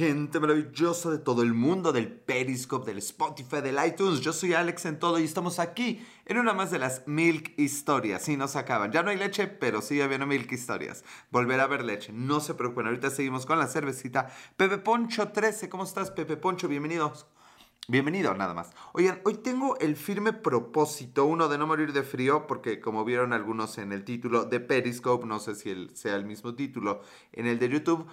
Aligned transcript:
gente 0.00 0.40
maravillosa 0.40 1.10
de 1.10 1.18
todo 1.18 1.42
el 1.42 1.52
mundo, 1.52 1.92
del 1.92 2.10
Periscope, 2.10 2.86
del 2.86 2.96
Spotify, 2.96 3.60
del 3.60 3.76
iTunes. 3.86 4.22
Yo 4.22 4.32
soy 4.32 4.54
Alex 4.54 4.86
en 4.86 4.98
todo 4.98 5.18
y 5.18 5.24
estamos 5.24 5.58
aquí 5.58 6.02
en 6.24 6.38
una 6.38 6.54
más 6.54 6.70
de 6.70 6.78
las 6.78 7.06
Milk 7.06 7.52
Historias. 7.58 8.22
Sí, 8.22 8.38
no 8.38 8.48
se 8.48 8.58
acaban. 8.58 8.92
Ya 8.92 9.02
no 9.02 9.10
hay 9.10 9.18
leche, 9.18 9.46
pero 9.46 9.82
sigue 9.82 10.02
habiendo 10.02 10.26
Milk 10.26 10.50
Historias. 10.50 11.04
Volver 11.30 11.60
a 11.60 11.66
ver 11.66 11.84
leche. 11.84 12.14
No 12.14 12.40
se 12.40 12.54
preocupen. 12.54 12.86
Ahorita 12.86 13.10
seguimos 13.10 13.44
con 13.44 13.58
la 13.58 13.66
cervecita. 13.66 14.30
Pepe 14.56 14.78
Poncho 14.78 15.28
13. 15.28 15.68
¿Cómo 15.68 15.84
estás, 15.84 16.10
Pepe 16.10 16.38
Poncho? 16.38 16.66
Bienvenidos. 16.66 17.26
Bienvenido, 17.86 18.32
nada 18.34 18.54
más. 18.54 18.72
Oigan, 18.94 19.20
hoy 19.24 19.34
tengo 19.34 19.78
el 19.80 19.96
firme 19.96 20.32
propósito, 20.32 21.26
uno 21.26 21.48
de 21.48 21.58
no 21.58 21.66
morir 21.66 21.92
de 21.92 22.04
frío, 22.04 22.46
porque 22.46 22.80
como 22.80 23.04
vieron 23.04 23.34
algunos 23.34 23.76
en 23.76 23.92
el 23.92 24.04
título 24.04 24.44
de 24.44 24.60
Periscope, 24.60 25.26
no 25.26 25.40
sé 25.40 25.56
si 25.56 25.88
sea 25.92 26.16
el 26.16 26.24
mismo 26.24 26.54
título 26.54 27.02
en 27.32 27.46
el 27.46 27.58
de 27.58 27.68
YouTube, 27.68 28.06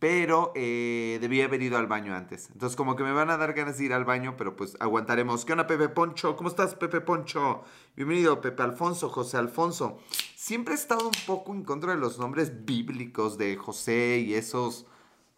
pero 0.00 0.50
eh, 0.56 1.18
debía 1.20 1.44
haber 1.44 1.62
ido 1.62 1.76
al 1.76 1.86
baño 1.86 2.16
antes. 2.16 2.48
Entonces, 2.50 2.74
como 2.74 2.96
que 2.96 3.04
me 3.04 3.12
van 3.12 3.28
a 3.30 3.36
dar 3.36 3.52
ganas 3.52 3.76
de 3.76 3.84
ir 3.84 3.92
al 3.92 4.06
baño, 4.06 4.34
pero 4.36 4.56
pues 4.56 4.76
aguantaremos. 4.80 5.44
¿Qué 5.44 5.52
onda, 5.52 5.66
Pepe 5.66 5.90
Poncho? 5.90 6.36
¿Cómo 6.36 6.48
estás, 6.48 6.74
Pepe 6.74 7.02
Poncho? 7.02 7.64
Bienvenido, 7.94 8.40
Pepe 8.40 8.62
Alfonso, 8.62 9.10
José 9.10 9.36
Alfonso. 9.36 9.98
Siempre 10.34 10.72
he 10.72 10.76
estado 10.78 11.04
un 11.04 11.26
poco 11.26 11.52
en 11.54 11.64
contra 11.64 11.92
de 11.92 11.98
los 11.98 12.18
nombres 12.18 12.64
bíblicos 12.64 13.36
de 13.36 13.56
José 13.56 14.24
y 14.26 14.34
esos. 14.34 14.86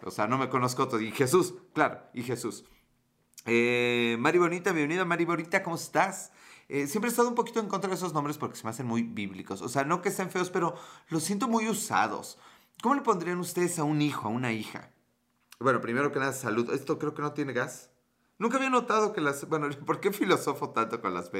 O 0.05 0.13
sea, 0.13 0.29
no 0.29 0.39
me 0.39 0.49
conozco 0.49 0.87
todo. 0.87 1.01
Y 1.01 1.11
Jesús, 1.11 1.55
claro, 1.75 2.01
y 2.15 2.23
Jesús. 2.23 2.65
Eh, 3.47 4.17
Mari 4.21 4.39
Bonita, 4.39 4.71
bienvenida, 4.71 5.05
Mari 5.05 5.25
Bonita, 5.25 5.65
¿cómo 5.65 5.75
estás? 5.75 6.31
Eh, 6.69 6.87
siempre 6.87 7.09
he 7.09 7.11
estado 7.11 7.29
un 7.29 7.35
poquito 7.35 7.59
en 7.59 7.67
contra 7.67 7.91
de 7.91 7.97
esos 7.97 8.15
nombres 8.15 8.39
porque 8.39 8.57
se 8.57 8.63
me 8.63 8.71
hacen 8.71 8.87
muy 8.87 9.03
bíblicos. 9.03 9.61
O 9.61 9.69
sea, 9.69 9.83
no 9.83 10.01
que 10.03 10.11
estén 10.11 10.31
feos, 10.31 10.51
pero 10.51 10.77
los 11.09 11.25
siento 11.25 11.49
muy 11.49 11.69
usados. 11.69 12.39
¿Cómo 12.81 12.95
le 12.95 13.03
pondrían 13.03 13.39
ustedes 13.39 13.79
a 13.79 13.85
un 13.85 14.01
hijo, 14.01 14.29
a 14.29 14.31
una 14.31 14.53
hija? 14.53 14.91
Bueno, 15.61 15.81
primero 15.81 16.11
que 16.13 16.19
nada, 16.19 16.33
salud. 16.33 16.73
Esto 16.73 16.99
creo 16.99 17.15
que 17.15 17.23
no 17.23 17.33
tiene 17.33 17.53
gas. 17.53 17.91
Nunca 18.39 18.57
había 18.57 18.71
notado 18.71 19.13
que 19.13 19.21
las... 19.21 19.49
Bueno, 19.49 19.69
¿por 19.87 20.01
qué 20.01 20.13
filosofo 20.13 20.71
tanto 20.71 21.01
con 21.01 21.15
las, 21.15 21.31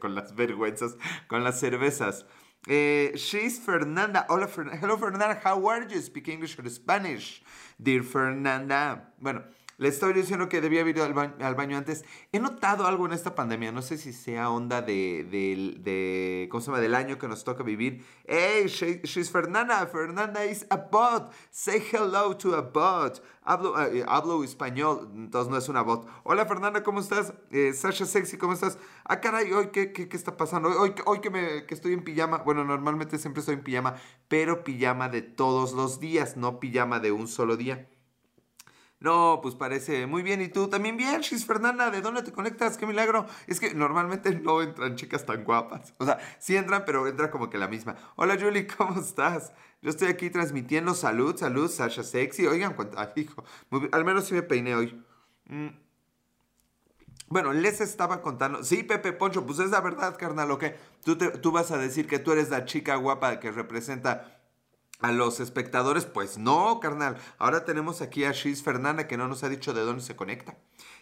con 0.00 0.14
las 0.14 0.34
vergüenzas, 0.34 0.96
con 1.28 1.42
las 1.42 1.58
cervezas? 1.58 2.26
Eh, 2.68 3.12
she's 3.14 3.60
Fernanda. 3.60 4.26
Hola, 4.28 4.48
Hello, 4.80 4.98
Fernanda. 4.98 5.40
How 5.44 5.68
are 5.70 5.86
you? 5.88 6.00
Speak 6.00 6.28
English 6.28 6.58
or 6.58 6.68
Spanish? 6.68 7.42
Dear 7.78 8.02
Fernanda. 8.02 9.12
Bueno, 9.18 9.44
le 9.78 9.88
estoy 9.88 10.14
diciendo 10.14 10.48
que 10.48 10.60
debía 10.60 10.80
haber 10.80 10.96
ido 10.96 11.04
al, 11.04 11.12
baño, 11.12 11.76
antes. 11.76 12.04
He 12.32 12.38
notado 12.38 12.86
algo 12.86 13.06
en 13.06 13.12
esta 13.12 13.34
pandemia. 13.34 13.72
No 13.72 13.82
sé 13.82 13.98
si 13.98 14.12
sea 14.12 14.50
onda 14.50 14.80
de, 14.80 15.24
de, 15.24 16.48
¿cómo 16.50 16.60
se 16.60 16.66
llama? 16.66 16.80
Del 16.80 16.94
año 16.94 17.18
que 17.18 17.28
nos 17.28 17.44
toca 17.44 17.62
vivir. 17.62 18.04
Hey, 18.26 18.66
she's 18.68 19.30
Fernanda. 19.30 19.86
Fernanda 19.86 20.44
is 20.46 20.66
a 20.70 20.76
bot. 20.76 21.30
Say 21.50 21.82
hello 21.92 22.36
to 22.36 22.54
a 22.54 22.62
bot. 22.62 23.22
Hablo, 23.42 23.80
eh, 23.80 24.04
hablo 24.08 24.42
español, 24.42 25.08
entonces 25.14 25.48
no 25.48 25.56
es 25.56 25.68
una 25.68 25.82
bot. 25.82 26.08
Hola 26.24 26.46
Fernanda, 26.46 26.82
¿cómo 26.82 26.98
estás? 26.98 27.32
Eh, 27.52 27.72
Sasha 27.74 28.04
Sexy, 28.04 28.38
¿cómo 28.38 28.54
estás? 28.54 28.76
Ah, 29.04 29.20
caray, 29.20 29.52
hoy, 29.52 29.68
¿qué, 29.68 29.92
qué, 29.92 30.08
qué 30.08 30.16
está 30.16 30.36
pasando? 30.36 30.68
Hoy, 30.68 30.92
hoy, 31.04 31.20
que, 31.20 31.30
me, 31.30 31.64
que 31.64 31.74
estoy 31.74 31.92
en 31.92 32.02
pijama. 32.02 32.38
Bueno, 32.38 32.64
normalmente 32.64 33.18
siempre 33.18 33.40
estoy 33.40 33.54
en 33.54 33.62
pijama, 33.62 33.94
pero 34.26 34.64
pijama 34.64 35.08
de 35.08 35.22
todos 35.22 35.74
los 35.74 36.00
días, 36.00 36.36
no 36.36 36.58
pijama 36.58 36.98
de 36.98 37.12
un 37.12 37.28
solo 37.28 37.56
día. 37.56 37.88
No, 38.98 39.40
pues 39.42 39.54
parece 39.54 40.06
muy 40.06 40.22
bien. 40.22 40.40
¿Y 40.40 40.48
tú 40.48 40.68
también 40.68 40.96
bien, 40.96 41.20
Chis 41.20 41.44
Fernanda? 41.44 41.90
¿De 41.90 42.00
dónde 42.00 42.22
te 42.22 42.32
conectas? 42.32 42.78
¡Qué 42.78 42.86
milagro! 42.86 43.26
Es 43.46 43.60
que 43.60 43.74
normalmente 43.74 44.34
no 44.34 44.62
entran 44.62 44.96
chicas 44.96 45.26
tan 45.26 45.44
guapas. 45.44 45.92
O 45.98 46.06
sea, 46.06 46.18
sí 46.38 46.56
entran, 46.56 46.84
pero 46.86 47.06
entra 47.06 47.30
como 47.30 47.50
que 47.50 47.58
la 47.58 47.68
misma. 47.68 47.96
Hola, 48.16 48.38
Julie, 48.40 48.66
¿cómo 48.76 49.00
estás? 49.00 49.52
Yo 49.82 49.90
estoy 49.90 50.08
aquí 50.08 50.30
transmitiendo 50.30 50.94
salud, 50.94 51.36
salud, 51.36 51.70
Sasha 51.70 52.02
Sexy. 52.02 52.46
Oigan, 52.46 52.74
cuánto... 52.74 52.96
hijo, 53.16 53.44
al 53.92 54.04
menos 54.04 54.24
sí 54.24 54.34
me 54.34 54.42
peiné 54.42 54.74
hoy. 54.74 55.04
Mm. 55.44 55.68
Bueno, 57.28 57.52
les 57.52 57.80
estaba 57.80 58.22
contando. 58.22 58.62
Sí, 58.62 58.82
Pepe 58.82 59.12
Poncho, 59.12 59.44
pues 59.44 59.58
es 59.58 59.70
la 59.70 59.80
verdad, 59.80 60.16
carnal, 60.16 60.50
¿ok? 60.52 60.64
Tú, 61.04 61.16
tú 61.16 61.52
vas 61.52 61.70
a 61.70 61.76
decir 61.76 62.06
que 62.06 62.18
tú 62.18 62.32
eres 62.32 62.50
la 62.50 62.64
chica 62.64 62.96
guapa 62.96 63.40
que 63.40 63.50
representa 63.50 64.35
a 65.00 65.12
los 65.12 65.40
espectadores, 65.40 66.06
pues 66.06 66.38
no, 66.38 66.80
carnal. 66.80 67.18
Ahora 67.38 67.64
tenemos 67.64 68.00
aquí 68.00 68.24
a 68.24 68.32
Shiz 68.32 68.62
Fernanda 68.62 69.06
que 69.06 69.16
no 69.16 69.28
nos 69.28 69.44
ha 69.44 69.48
dicho 69.48 69.74
de 69.74 69.82
dónde 69.82 70.02
se 70.02 70.16
conecta. 70.16 70.56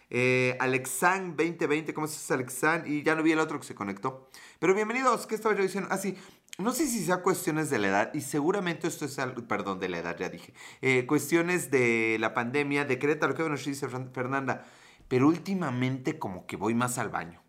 Eh, 0.09 0.55
Alexan 0.59 1.35
2020, 1.35 1.93
¿cómo 1.93 2.05
estás 2.05 2.29
Alexan? 2.31 2.83
Y 2.85 3.03
ya 3.03 3.15
no 3.15 3.23
vi 3.23 3.31
el 3.31 3.39
otro 3.39 3.59
que 3.59 3.65
se 3.65 3.75
conectó. 3.75 4.29
Pero 4.59 4.73
bienvenidos, 4.73 5.25
¿qué 5.27 5.35
estaba 5.35 5.55
yo 5.55 5.63
diciendo? 5.63 5.89
Ah, 5.91 5.97
sí, 5.97 6.17
no 6.57 6.73
sé 6.73 6.87
si 6.87 7.03
sea 7.03 7.21
cuestiones 7.21 7.69
de 7.69 7.79
la 7.79 7.87
edad, 7.87 8.13
y 8.13 8.21
seguramente 8.21 8.87
esto 8.87 9.05
es 9.05 9.19
algo, 9.19 9.47
perdón, 9.47 9.79
de 9.79 9.89
la 9.89 9.97
edad, 9.97 10.15
ya 10.17 10.29
dije. 10.29 10.53
Eh, 10.81 11.05
cuestiones 11.05 11.71
de 11.71 12.17
la 12.19 12.33
pandemia, 12.33 12.85
de 12.85 12.99
Querétaro, 12.99 13.33
que 13.33 13.41
bueno, 13.41 13.57
dice 13.57 13.87
Fernanda. 13.87 14.65
Pero 15.07 15.27
últimamente 15.27 16.17
como 16.17 16.45
que 16.47 16.55
voy 16.55 16.73
más 16.73 16.97
al 16.97 17.09
baño. 17.09 17.44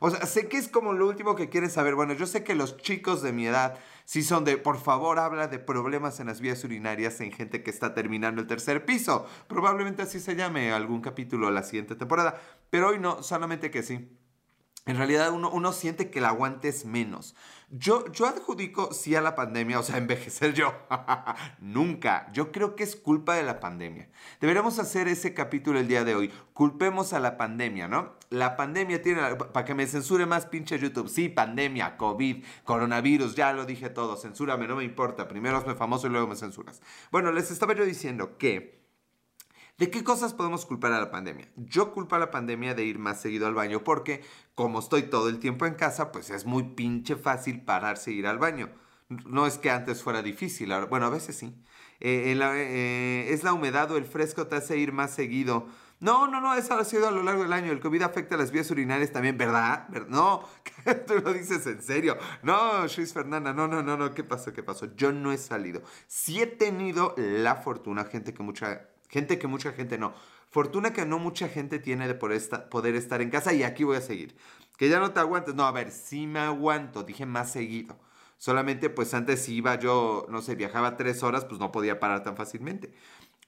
O 0.00 0.10
sea, 0.10 0.24
sé 0.26 0.48
que 0.48 0.56
es 0.56 0.68
como 0.68 0.92
lo 0.92 1.06
último 1.08 1.34
que 1.34 1.48
quieres 1.48 1.72
saber. 1.72 1.94
Bueno, 1.94 2.12
yo 2.12 2.26
sé 2.26 2.44
que 2.44 2.54
los 2.54 2.76
chicos 2.76 3.22
de 3.22 3.32
mi 3.32 3.46
edad 3.46 3.78
sí 4.04 4.22
son 4.22 4.44
de, 4.44 4.56
por 4.56 4.78
favor, 4.78 5.18
habla 5.18 5.48
de 5.48 5.58
problemas 5.58 6.20
en 6.20 6.26
las 6.28 6.40
vías 6.40 6.62
urinarias 6.64 7.20
en 7.20 7.32
gente 7.32 7.62
que 7.62 7.70
está 7.70 7.94
terminando 7.94 8.40
el 8.40 8.46
tercer 8.46 8.84
piso. 8.84 9.26
Probablemente 9.48 10.02
así 10.02 10.20
se 10.20 10.36
llame 10.36 10.72
algún 10.72 11.00
capítulo 11.00 11.50
la 11.50 11.62
siguiente 11.62 11.96
temporada. 11.96 12.40
Pero 12.70 12.88
hoy 12.88 12.98
no, 12.98 13.22
solamente 13.22 13.70
que 13.70 13.82
sí. 13.82 14.17
En 14.88 14.96
realidad 14.96 15.32
uno, 15.32 15.50
uno 15.50 15.72
siente 15.72 16.10
que 16.10 16.18
el 16.18 16.24
aguante 16.24 16.68
es 16.68 16.86
menos. 16.86 17.34
Yo, 17.68 18.10
yo 18.10 18.26
adjudico 18.26 18.94
sí 18.94 19.14
a 19.14 19.20
la 19.20 19.34
pandemia, 19.34 19.78
o 19.78 19.82
sea, 19.82 19.98
envejecer 19.98 20.54
yo. 20.54 20.72
Nunca. 21.60 22.32
Yo 22.32 22.50
creo 22.52 22.74
que 22.74 22.84
es 22.84 22.96
culpa 22.96 23.34
de 23.34 23.42
la 23.42 23.60
pandemia. 23.60 24.08
Deberíamos 24.40 24.78
hacer 24.78 25.06
ese 25.06 25.34
capítulo 25.34 25.78
el 25.78 25.88
día 25.88 26.04
de 26.04 26.14
hoy. 26.14 26.32
Culpemos 26.54 27.12
a 27.12 27.20
la 27.20 27.36
pandemia, 27.36 27.86
¿no? 27.86 28.14
La 28.30 28.56
pandemia 28.56 29.02
tiene, 29.02 29.20
para 29.36 29.66
que 29.66 29.74
me 29.74 29.86
censure 29.86 30.24
más 30.24 30.46
pinche 30.46 30.78
YouTube. 30.78 31.10
Sí, 31.10 31.28
pandemia, 31.28 31.98
COVID, 31.98 32.42
coronavirus, 32.64 33.34
ya 33.34 33.52
lo 33.52 33.66
dije 33.66 33.90
todo. 33.90 34.16
Censúrame, 34.16 34.66
no 34.66 34.76
me 34.76 34.84
importa. 34.84 35.28
Primero 35.28 35.58
hazme 35.58 35.74
famoso 35.74 36.06
y 36.06 36.10
luego 36.10 36.28
me 36.28 36.36
censuras. 36.36 36.80
Bueno, 37.12 37.30
les 37.30 37.50
estaba 37.50 37.74
yo 37.74 37.84
diciendo 37.84 38.38
que... 38.38 38.78
¿De 39.76 39.90
qué 39.90 40.02
cosas 40.02 40.34
podemos 40.34 40.66
culpar 40.66 40.92
a 40.92 40.98
la 40.98 41.12
pandemia? 41.12 41.46
Yo 41.54 41.92
culpo 41.92 42.16
a 42.16 42.18
la 42.18 42.32
pandemia 42.32 42.74
de 42.74 42.82
ir 42.82 42.98
más 42.98 43.20
seguido 43.20 43.46
al 43.46 43.54
baño 43.54 43.84
porque 43.84 44.24
como 44.58 44.80
estoy 44.80 45.04
todo 45.04 45.28
el 45.28 45.38
tiempo 45.38 45.66
en 45.66 45.74
casa, 45.74 46.10
pues 46.10 46.30
es 46.30 46.44
muy 46.44 46.64
pinche 46.64 47.14
fácil 47.14 47.60
pararse 47.60 48.10
e 48.10 48.14
ir 48.14 48.26
al 48.26 48.38
baño. 48.38 48.68
No 49.08 49.46
es 49.46 49.56
que 49.56 49.70
antes 49.70 50.02
fuera 50.02 50.20
difícil, 50.20 50.74
bueno, 50.90 51.06
a 51.06 51.10
veces 51.10 51.36
sí. 51.36 51.54
Eh, 52.00 52.36
eh, 52.36 53.28
es 53.30 53.44
la 53.44 53.52
humedad 53.52 53.88
o 53.92 53.96
el 53.96 54.04
fresco 54.04 54.48
te 54.48 54.56
hace 54.56 54.76
ir 54.76 54.90
más 54.90 55.12
seguido. 55.12 55.68
No, 56.00 56.26
no, 56.26 56.40
no, 56.40 56.54
eso 56.54 56.74
ha 56.74 56.84
sido 56.84 57.06
a 57.06 57.12
lo 57.12 57.22
largo 57.22 57.44
del 57.44 57.52
año. 57.52 57.70
El 57.70 57.78
COVID 57.78 58.02
afecta 58.02 58.34
a 58.34 58.38
las 58.38 58.50
vías 58.50 58.68
urinarias 58.72 59.12
también, 59.12 59.38
¿verdad? 59.38 59.88
No, 60.08 60.48
tú 61.06 61.14
lo 61.24 61.32
dices 61.32 61.64
en 61.68 61.80
serio. 61.80 62.18
No, 62.42 62.80
Luis 62.96 63.12
Fernanda, 63.12 63.52
no, 63.52 63.68
no, 63.68 63.80
no, 63.84 63.96
no, 63.96 64.12
¿qué 64.12 64.24
pasó? 64.24 64.52
¿Qué 64.52 64.64
pasó? 64.64 64.92
Yo 64.96 65.12
no 65.12 65.30
he 65.30 65.38
salido. 65.38 65.82
Sí 66.08 66.42
he 66.42 66.48
tenido 66.48 67.14
la 67.16 67.54
fortuna, 67.54 68.06
gente 68.06 68.34
que 68.34 68.42
mucha, 68.42 68.88
gente 69.08 69.38
que 69.38 69.46
mucha 69.46 69.70
gente 69.70 69.98
no 69.98 70.14
Fortuna 70.50 70.92
que 70.92 71.04
no 71.04 71.18
mucha 71.18 71.48
gente 71.48 71.78
tiene 71.78 72.08
de 72.08 72.14
poder 72.14 72.94
estar 72.94 73.22
en 73.22 73.30
casa 73.30 73.52
y 73.52 73.62
aquí 73.62 73.84
voy 73.84 73.96
a 73.96 74.00
seguir. 74.00 74.36
Que 74.76 74.88
ya 74.88 75.00
no 75.00 75.12
te 75.12 75.20
aguantes. 75.20 75.54
No, 75.54 75.64
a 75.64 75.72
ver, 75.72 75.90
sí 75.90 76.26
me 76.26 76.40
aguanto. 76.40 77.02
Dije 77.02 77.26
más 77.26 77.52
seguido. 77.52 77.98
Solamente 78.38 78.88
pues 78.88 79.12
antes 79.14 79.48
iba 79.48 79.74
yo, 79.74 80.26
no 80.28 80.40
sé, 80.42 80.54
viajaba 80.54 80.96
tres 80.96 81.24
horas, 81.24 81.44
pues 81.44 81.60
no 81.60 81.72
podía 81.72 81.98
parar 81.98 82.22
tan 82.22 82.36
fácilmente. 82.36 82.94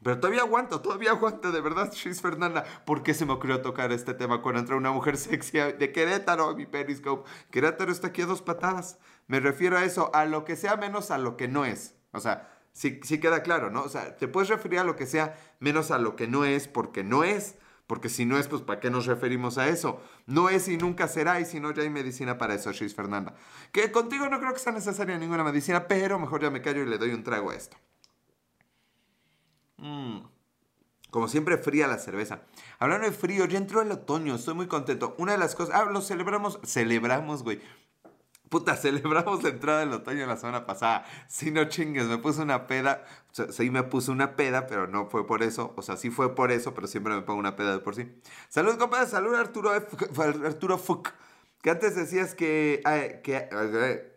Pero 0.02 0.18
todavía 0.18 0.42
aguanto, 0.42 0.80
todavía 0.80 1.10
aguanto, 1.10 1.52
de 1.52 1.60
verdad, 1.60 1.90
Chis 1.90 2.20
Fernanda. 2.20 2.64
¿Por 2.86 3.02
qué 3.02 3.14
se 3.14 3.26
me 3.26 3.34
ocurrió 3.34 3.60
tocar 3.60 3.92
este 3.92 4.14
tema 4.14 4.42
cuando 4.42 4.60
entra 4.60 4.76
una 4.76 4.90
mujer 4.90 5.16
sexy 5.18 5.58
de 5.58 5.92
Querétaro, 5.92 6.56
mi 6.56 6.66
Periscope? 6.66 7.28
Querétaro 7.50 7.92
está 7.92 8.08
aquí 8.08 8.22
a 8.22 8.26
dos 8.26 8.42
patadas. 8.42 8.98
Me 9.28 9.40
refiero 9.40 9.76
a 9.76 9.84
eso, 9.84 10.10
a 10.14 10.24
lo 10.24 10.44
que 10.44 10.56
sea 10.56 10.76
menos 10.76 11.10
a 11.10 11.18
lo 11.18 11.36
que 11.36 11.48
no 11.48 11.64
es. 11.64 11.94
O 12.12 12.20
sea, 12.20 12.48
Sí, 12.72 13.00
sí 13.02 13.18
queda 13.18 13.42
claro, 13.42 13.70
¿no? 13.70 13.82
O 13.82 13.88
sea, 13.88 14.16
te 14.16 14.28
puedes 14.28 14.48
referir 14.48 14.78
a 14.78 14.84
lo 14.84 14.96
que 14.96 15.06
sea 15.06 15.36
menos 15.58 15.90
a 15.90 15.98
lo 15.98 16.16
que 16.16 16.28
no 16.28 16.44
es 16.44 16.68
porque 16.68 17.04
no 17.04 17.24
es. 17.24 17.56
Porque 17.86 18.08
si 18.08 18.24
no 18.24 18.38
es, 18.38 18.46
pues 18.46 18.62
¿para 18.62 18.78
qué 18.78 18.88
nos 18.88 19.06
referimos 19.06 19.58
a 19.58 19.68
eso? 19.68 20.00
No 20.24 20.48
es 20.48 20.68
y 20.68 20.76
nunca 20.76 21.08
será, 21.08 21.40
y 21.40 21.44
si 21.44 21.58
no, 21.58 21.72
ya 21.72 21.82
hay 21.82 21.90
medicina 21.90 22.38
para 22.38 22.54
eso, 22.54 22.70
Shiz 22.70 22.94
Fernanda. 22.94 23.34
Que 23.72 23.90
contigo 23.90 24.28
no 24.28 24.38
creo 24.38 24.52
que 24.52 24.60
sea 24.60 24.72
necesaria 24.72 25.18
ninguna 25.18 25.42
medicina, 25.42 25.88
pero 25.88 26.16
mejor 26.16 26.40
ya 26.40 26.50
me 26.50 26.62
callo 26.62 26.82
y 26.82 26.86
le 26.86 26.98
doy 26.98 27.10
un 27.10 27.24
trago 27.24 27.50
a 27.50 27.56
esto. 27.56 27.76
Mm. 29.78 30.20
Como 31.10 31.26
siempre, 31.26 31.58
fría 31.58 31.88
la 31.88 31.98
cerveza. 31.98 32.42
Hablando 32.78 33.06
de 33.06 33.12
frío, 33.12 33.44
ya 33.46 33.58
entró 33.58 33.82
el 33.82 33.90
otoño, 33.90 34.36
estoy 34.36 34.54
muy 34.54 34.68
contento. 34.68 35.16
Una 35.18 35.32
de 35.32 35.38
las 35.38 35.56
cosas, 35.56 35.74
ah, 35.74 35.90
lo 35.90 36.00
celebramos, 36.00 36.60
celebramos, 36.64 37.42
güey. 37.42 37.60
Puta, 38.50 38.76
celebramos 38.76 39.42
la 39.42 39.48
entrada 39.48 39.80
del 39.80 39.92
otoño 39.94 40.26
la 40.26 40.36
semana 40.36 40.66
pasada. 40.66 41.06
Si 41.28 41.50
no 41.50 41.64
chingues, 41.64 42.06
me 42.06 42.18
puse 42.18 42.42
una 42.42 42.66
peda. 42.66 43.04
O 43.30 43.34
sea, 43.34 43.50
sí 43.50 43.70
me 43.70 43.84
puse 43.84 44.10
una 44.10 44.36
peda, 44.36 44.66
pero 44.66 44.86
no 44.86 45.06
fue 45.06 45.26
por 45.26 45.42
eso. 45.42 45.72
O 45.76 45.82
sea, 45.82 45.96
sí 45.96 46.10
fue 46.10 46.34
por 46.34 46.50
eso, 46.52 46.74
pero 46.74 46.86
siempre 46.86 47.14
me 47.14 47.22
pongo 47.22 47.40
una 47.40 47.56
peda 47.56 47.72
de 47.72 47.78
por 47.78 47.94
sí. 47.94 48.12
Salud, 48.48 48.76
compadre. 48.76 49.06
Salud, 49.08 49.34
Arturo 49.34 49.70
Arturo 50.44 50.76
Fuck. 50.76 51.10
Que 51.62 51.70
antes 51.70 51.96
decías 51.96 52.34
que... 52.34 52.82
que 53.24 53.48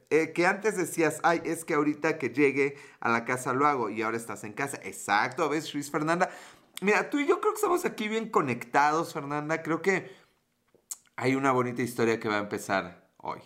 eh, 0.09 0.31
que 0.31 0.45
antes 0.45 0.77
decías, 0.77 1.19
ay, 1.23 1.41
es 1.43 1.65
que 1.65 1.73
ahorita 1.73 2.19
que 2.19 2.29
llegue 2.29 2.77
a 2.99 3.09
la 3.09 3.25
casa 3.25 3.51
lo 3.51 3.65
hago 3.65 3.89
y 3.89 4.03
ahora 4.03 4.15
estás 4.15 4.43
en 4.43 4.53
casa. 4.53 4.79
Exacto, 4.83 5.49
¿ves, 5.49 5.73
Luis 5.73 5.89
Fernanda? 5.89 6.29
mira, 6.81 7.09
tú 7.09 7.17
y 7.17 7.25
yo 7.25 7.39
creo 7.39 7.53
que 7.53 7.57
estamos 7.57 7.83
aquí 7.83 8.07
bien 8.07 8.29
conectados, 8.29 9.11
Fernanda. 9.11 9.63
Creo 9.63 9.81
que 9.81 10.15
hay 11.15 11.33
una 11.33 11.51
bonita 11.51 11.81
historia 11.81 12.19
que 12.19 12.29
va 12.29 12.35
a 12.35 12.39
empezar 12.41 13.09
hoy. 13.17 13.39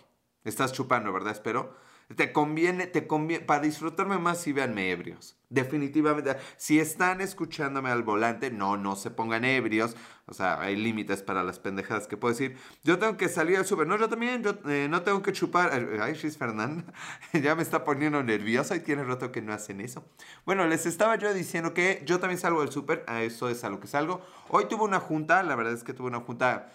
Estás 0.48 0.72
chupando, 0.72 1.12
¿verdad? 1.12 1.32
Espero. 1.32 1.74
Te 2.16 2.32
conviene, 2.32 2.86
te 2.86 3.06
conviene, 3.06 3.44
para 3.44 3.60
disfrutarme 3.60 4.16
más 4.16 4.40
si 4.40 4.54
véanme 4.54 4.90
ebrios. 4.90 5.36
Definitivamente. 5.50 6.36
Si 6.56 6.80
están 6.80 7.20
escuchándome 7.20 7.90
al 7.90 8.02
volante, 8.02 8.50
no, 8.50 8.78
no 8.78 8.96
se 8.96 9.10
pongan 9.10 9.44
ebrios. 9.44 9.94
O 10.24 10.32
sea, 10.32 10.58
hay 10.58 10.74
límites 10.74 11.22
para 11.22 11.42
las 11.42 11.58
pendejadas 11.58 12.06
que 12.06 12.16
puedo 12.16 12.32
decir. 12.32 12.56
Yo 12.82 12.98
tengo 12.98 13.18
que 13.18 13.28
salir 13.28 13.58
al 13.58 13.66
súper. 13.66 13.86
No, 13.86 13.98
yo 13.98 14.08
también, 14.08 14.42
yo 14.42 14.54
eh, 14.70 14.88
no 14.88 15.02
tengo 15.02 15.22
que 15.22 15.32
chupar. 15.32 15.70
Ay, 16.00 16.14
Chis 16.14 16.38
Fernanda, 16.38 16.82
ya 17.34 17.54
me 17.54 17.62
está 17.62 17.84
poniendo 17.84 18.22
nerviosa 18.22 18.74
y 18.74 18.80
tiene 18.80 19.04
rato 19.04 19.30
que 19.30 19.42
no 19.42 19.52
hacen 19.52 19.82
eso. 19.82 20.02
Bueno, 20.46 20.66
les 20.66 20.86
estaba 20.86 21.16
yo 21.16 21.32
diciendo 21.34 21.74
que 21.74 22.02
yo 22.06 22.20
también 22.20 22.40
salgo 22.40 22.62
del 22.62 22.72
súper. 22.72 23.04
A 23.06 23.22
eso 23.22 23.50
es 23.50 23.64
a 23.64 23.70
lo 23.70 23.80
que 23.80 23.86
salgo. 23.86 24.22
Hoy 24.48 24.64
tuve 24.64 24.84
una 24.84 25.00
junta, 25.00 25.42
la 25.42 25.56
verdad 25.56 25.74
es 25.74 25.84
que 25.84 25.92
tuve 25.92 26.08
una 26.08 26.20
junta 26.20 26.72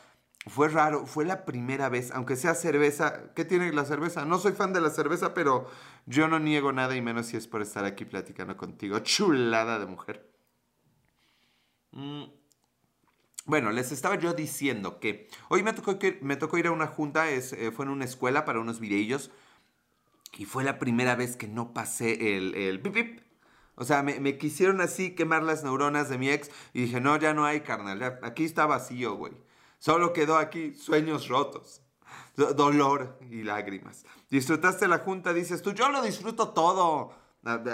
fue 0.47 0.67
raro, 0.67 1.05
fue 1.05 1.23
la 1.25 1.45
primera 1.45 1.87
vez, 1.89 2.11
aunque 2.11 2.35
sea 2.35 2.53
cerveza. 2.53 3.33
¿Qué 3.33 3.45
tiene 3.45 3.71
la 3.71 3.85
cerveza? 3.85 4.25
No 4.25 4.39
soy 4.39 4.51
fan 4.51 4.73
de 4.73 4.81
la 4.81 4.89
cerveza, 4.89 5.33
pero 5.33 5.69
yo 6.05 6.27
no 6.27 6.39
niego 6.39 6.73
nada 6.73 6.95
y 6.95 7.01
menos 7.01 7.27
si 7.27 7.37
es 7.37 7.47
por 7.47 7.61
estar 7.61 7.85
aquí 7.85 8.03
platicando 8.03 8.57
contigo. 8.57 8.99
Chulada 8.99 9.79
de 9.79 9.85
mujer. 9.85 10.29
Mm. 11.91 12.25
Bueno, 13.45 13.71
les 13.71 13.91
estaba 13.91 14.15
yo 14.15 14.33
diciendo 14.33 14.99
que 14.99 15.29
hoy 15.49 15.63
me 15.63 15.73
tocó, 15.73 15.97
me 16.21 16.35
tocó 16.35 16.57
ir 16.57 16.67
a 16.67 16.71
una 16.71 16.87
junta, 16.87 17.29
eh, 17.29 17.41
fue 17.73 17.85
en 17.85 17.91
una 17.91 18.05
escuela 18.05 18.45
para 18.45 18.59
unos 18.59 18.79
videillos. 18.79 19.31
Y 20.37 20.45
fue 20.45 20.63
la 20.63 20.79
primera 20.79 21.15
vez 21.15 21.37
que 21.37 21.47
no 21.47 21.73
pasé 21.73 22.35
el, 22.37 22.55
el 22.55 22.81
pip, 22.81 23.21
O 23.75 23.85
sea, 23.85 24.03
me, 24.03 24.19
me, 24.19 24.37
quisieron 24.37 24.81
así 24.81 25.15
quemar 25.15 25.43
las 25.43 25.63
neuronas 25.63 26.09
de 26.09 26.17
mi 26.17 26.29
ex 26.29 26.49
y 26.73 26.81
dije, 26.81 26.99
no, 26.99 27.17
ya 27.17 27.33
no 27.33 27.45
hay 27.45 27.61
carnal, 27.61 28.19
aquí 28.23 28.43
está 28.43 28.65
vacío, 28.65 29.15
güey. 29.15 29.33
Solo 29.83 30.13
quedó 30.13 30.37
aquí 30.37 30.75
sueños 30.75 31.27
rotos, 31.27 31.81
dolor 32.37 33.19
y 33.29 33.43
lágrimas. 33.43 34.05
Disfrutaste 34.29 34.87
la 34.87 34.99
junta, 34.99 35.33
dices 35.33 35.61
tú, 35.61 35.73
yo 35.73 35.89
lo 35.89 36.01
disfruto 36.01 36.51
todo. 36.51 37.11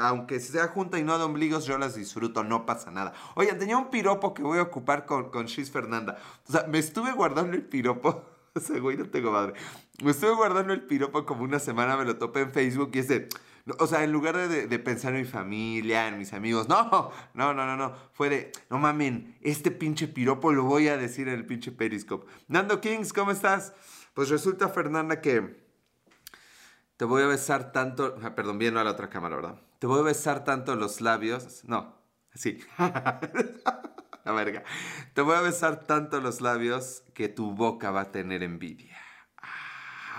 Aunque 0.01 0.39
sea 0.39 0.69
junta 0.69 0.97
y 0.97 1.03
no 1.03 1.19
de 1.19 1.25
ombligos, 1.25 1.67
yo 1.67 1.77
las 1.77 1.93
disfruto, 1.93 2.43
no 2.43 2.65
pasa 2.65 2.89
nada. 2.89 3.13
Oye, 3.35 3.53
tenía 3.53 3.77
un 3.77 3.91
piropo 3.91 4.33
que 4.33 4.41
voy 4.41 4.57
a 4.57 4.63
ocupar 4.63 5.05
con, 5.05 5.29
con 5.29 5.45
Shiz 5.45 5.69
Fernanda. 5.69 6.17
O 6.47 6.51
sea, 6.51 6.63
me 6.63 6.79
estuve 6.79 7.11
guardando 7.11 7.55
el 7.55 7.61
piropo. 7.61 8.23
Ese 8.55 8.79
güey 8.79 8.97
no 8.97 9.07
tengo 9.07 9.31
madre. 9.31 9.53
Me 10.03 10.09
estuve 10.09 10.33
guardando 10.33 10.73
el 10.73 10.87
piropo 10.87 11.27
como 11.27 11.43
una 11.43 11.59
semana, 11.59 11.95
me 11.95 12.05
lo 12.05 12.17
topé 12.17 12.39
en 12.39 12.51
Facebook 12.51 12.89
y 12.95 12.99
ese... 12.99 13.29
O 13.77 13.87
sea, 13.87 14.03
en 14.03 14.11
lugar 14.11 14.35
de, 14.35 14.79
pensar 14.79 15.13
en 15.13 15.21
mi 15.21 15.27
familia, 15.27 16.07
en 16.07 16.17
mis 16.17 16.33
amigos, 16.33 16.67
no, 16.67 17.11
no, 17.33 17.53
no, 17.53 17.65
no, 17.65 17.75
no. 17.77 17.93
Fue 18.13 18.29
de, 18.29 18.51
no 18.69 18.79
mamen, 18.79 19.37
este 19.41 19.71
pinche 19.71 20.07
piropo 20.07 20.51
lo 20.51 20.63
voy 20.63 20.87
a 20.87 20.97
decir 20.97 21.27
en 21.27 21.35
el 21.35 21.45
pinche 21.45 21.71
Periscope. 21.71 22.25
Nando 22.47 22.81
Kings, 22.81 23.13
¿cómo 23.13 23.31
estás? 23.31 23.73
Pues 24.13 24.29
resulta, 24.29 24.69
Fernanda, 24.69 25.21
que 25.21 25.63
te 26.97 27.05
voy 27.05 27.23
a 27.23 27.27
besar 27.27 27.71
tanto. 27.71 28.17
Ah, 28.23 28.35
perdón, 28.35 28.57
viendo 28.57 28.79
a 28.79 28.83
la 28.83 28.91
otra 28.91 29.09
cámara, 29.09 29.35
¿verdad? 29.35 29.61
Te 29.79 29.87
voy 29.87 29.99
a 29.99 30.03
besar 30.03 30.43
tanto 30.43 30.75
los 30.75 30.99
labios. 30.99 31.63
No, 31.63 31.95
sí. 32.33 32.59
la 32.77 34.31
verga. 34.33 34.63
Te 35.13 35.21
voy 35.21 35.35
a 35.35 35.41
besar 35.41 35.85
tanto 35.85 36.19
los 36.19 36.41
labios 36.41 37.03
que 37.13 37.29
tu 37.29 37.53
boca 37.53 37.91
va 37.91 38.01
a 38.01 38.11
tener 38.11 38.43
envidia. 38.43 38.97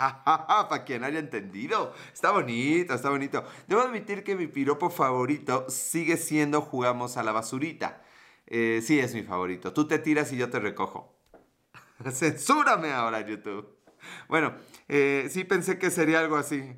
Para 0.24 0.84
quien 0.84 1.04
haya 1.04 1.18
entendido. 1.18 1.94
Está 2.12 2.30
bonito, 2.30 2.94
está 2.94 3.10
bonito. 3.10 3.44
Debo 3.66 3.82
admitir 3.82 4.24
que 4.24 4.34
mi 4.34 4.46
piropo 4.46 4.90
favorito 4.90 5.66
sigue 5.68 6.16
siendo 6.16 6.62
jugamos 6.62 7.16
a 7.16 7.22
la 7.22 7.32
basurita. 7.32 8.02
Eh, 8.46 8.80
sí, 8.82 8.98
es 8.98 9.14
mi 9.14 9.22
favorito. 9.22 9.72
Tú 9.72 9.86
te 9.86 9.98
tiras 9.98 10.32
y 10.32 10.36
yo 10.36 10.50
te 10.50 10.58
recojo. 10.58 11.14
Censúrame 12.10 12.92
ahora, 12.92 13.20
YouTube. 13.20 13.76
Bueno, 14.28 14.54
eh, 14.88 15.28
sí 15.30 15.44
pensé 15.44 15.78
que 15.78 15.90
sería 15.90 16.20
algo 16.20 16.36
así. 16.36 16.74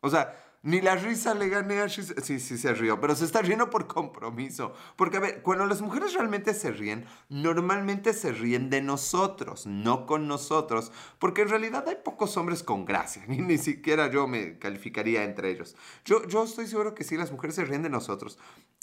O 0.00 0.08
sea, 0.08 0.34
ni 0.66 0.80
la 0.80 0.96
risa 0.96 1.32
le 1.32 1.48
gané 1.48 1.80
a 1.80 1.88
Sí, 1.88 2.40
sí, 2.40 2.58
se 2.58 2.74
rió, 2.74 3.00
pero 3.00 3.14
se 3.14 3.24
está 3.24 3.40
riendo 3.40 3.70
por 3.70 3.86
compromiso. 3.86 4.74
Porque, 4.96 5.18
a 5.18 5.20
ver, 5.20 5.40
cuando 5.40 5.64
las 5.64 5.80
mujeres 5.80 6.12
realmente 6.12 6.54
se 6.54 6.72
ríen, 6.72 7.06
normalmente 7.28 8.12
se 8.12 8.32
ríen 8.32 8.68
de 8.68 8.82
nosotros, 8.82 9.66
no 9.66 10.06
con 10.06 10.26
nosotros. 10.26 10.90
Porque 11.20 11.42
en 11.42 11.50
realidad 11.50 11.84
hay 11.86 11.98
pocos 12.04 12.36
hombres 12.36 12.64
con 12.64 12.84
gracia, 12.84 13.24
ni, 13.28 13.38
ni 13.38 13.58
siquiera 13.58 14.10
yo 14.10 14.26
me 14.26 14.58
calificaría 14.58 15.22
entre 15.22 15.52
ellos. 15.52 15.76
Yo, 16.04 16.26
yo 16.26 16.42
estoy 16.42 16.66
seguro 16.66 16.96
que 16.96 17.04
sí, 17.04 17.16
las 17.16 17.30
mujeres 17.30 17.54
se 17.54 17.64
ríen 17.64 17.82
de 17.82 17.90
nosotros. 17.90 18.36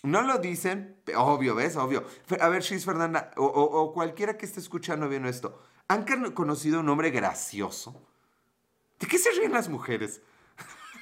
No 0.04 0.22
lo 0.22 0.38
dicen, 0.38 0.96
obvio, 1.18 1.54
¿ves? 1.54 1.76
Obvio. 1.76 2.06
A 2.40 2.48
ver, 2.48 2.62
Shiz 2.62 2.86
Fernanda, 2.86 3.32
o, 3.36 3.44
o 3.44 3.92
cualquiera 3.92 4.38
que 4.38 4.46
esté 4.46 4.62
escuchando 4.62 5.10
viendo 5.10 5.28
esto, 5.28 5.62
¿han 5.90 6.06
conocido 6.32 6.80
un 6.80 6.88
hombre 6.88 7.12
gracioso? 7.12 8.08
¿De 9.02 9.06
qué 9.06 9.18
se 9.18 9.32
ríen 9.32 9.52
las 9.52 9.68
mujeres? 9.68 10.22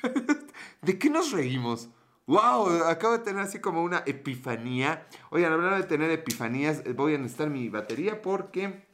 ¿De 0.81 0.98
qué 0.98 1.09
nos 1.09 1.31
reímos? 1.31 1.89
¡Wow! 2.27 2.83
Acabo 2.86 3.18
de 3.18 3.24
tener 3.24 3.42
así 3.42 3.59
como 3.59 3.83
una 3.83 4.03
epifanía. 4.06 5.07
Oigan, 5.31 5.53
hablando 5.53 5.77
de 5.77 5.83
tener 5.83 6.12
epifanías, 6.12 6.81
eh, 6.86 6.94
voy 6.94 7.15
a 7.15 7.18
necesitar 7.18 7.50
mi 7.50 7.69
batería 7.69 8.21
porque 8.21 8.86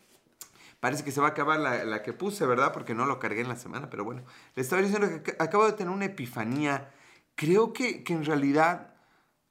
parece 0.79 1.03
que 1.03 1.11
se 1.11 1.21
va 1.21 1.27
a 1.27 1.31
acabar 1.31 1.59
la, 1.59 2.03
que 2.03 2.13
puse, 2.13 2.45
¿verdad? 2.45 2.71
Porque 2.73 2.93
no 2.93 3.05
lo 3.05 3.19
cargué 3.19 3.41
en 3.41 3.49
la 3.49 3.55
semana, 3.55 3.89
pero 3.89 4.03
bueno. 4.03 4.23
Les 4.55 4.65
estaba 4.65 4.81
diciendo 4.81 5.23
que 5.23 5.35
acabo 5.39 5.65
de 5.65 5.73
tener 5.73 5.93
una 5.93 6.05
epifanía. 6.05 6.91
Creo 7.35 7.73
que, 7.73 8.03
que 8.03 8.13
en 8.13 8.25
realidad 8.25 8.95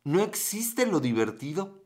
no 0.05 0.23
existe 0.23 0.87
lo 0.87 1.01
divertido. 1.01 1.86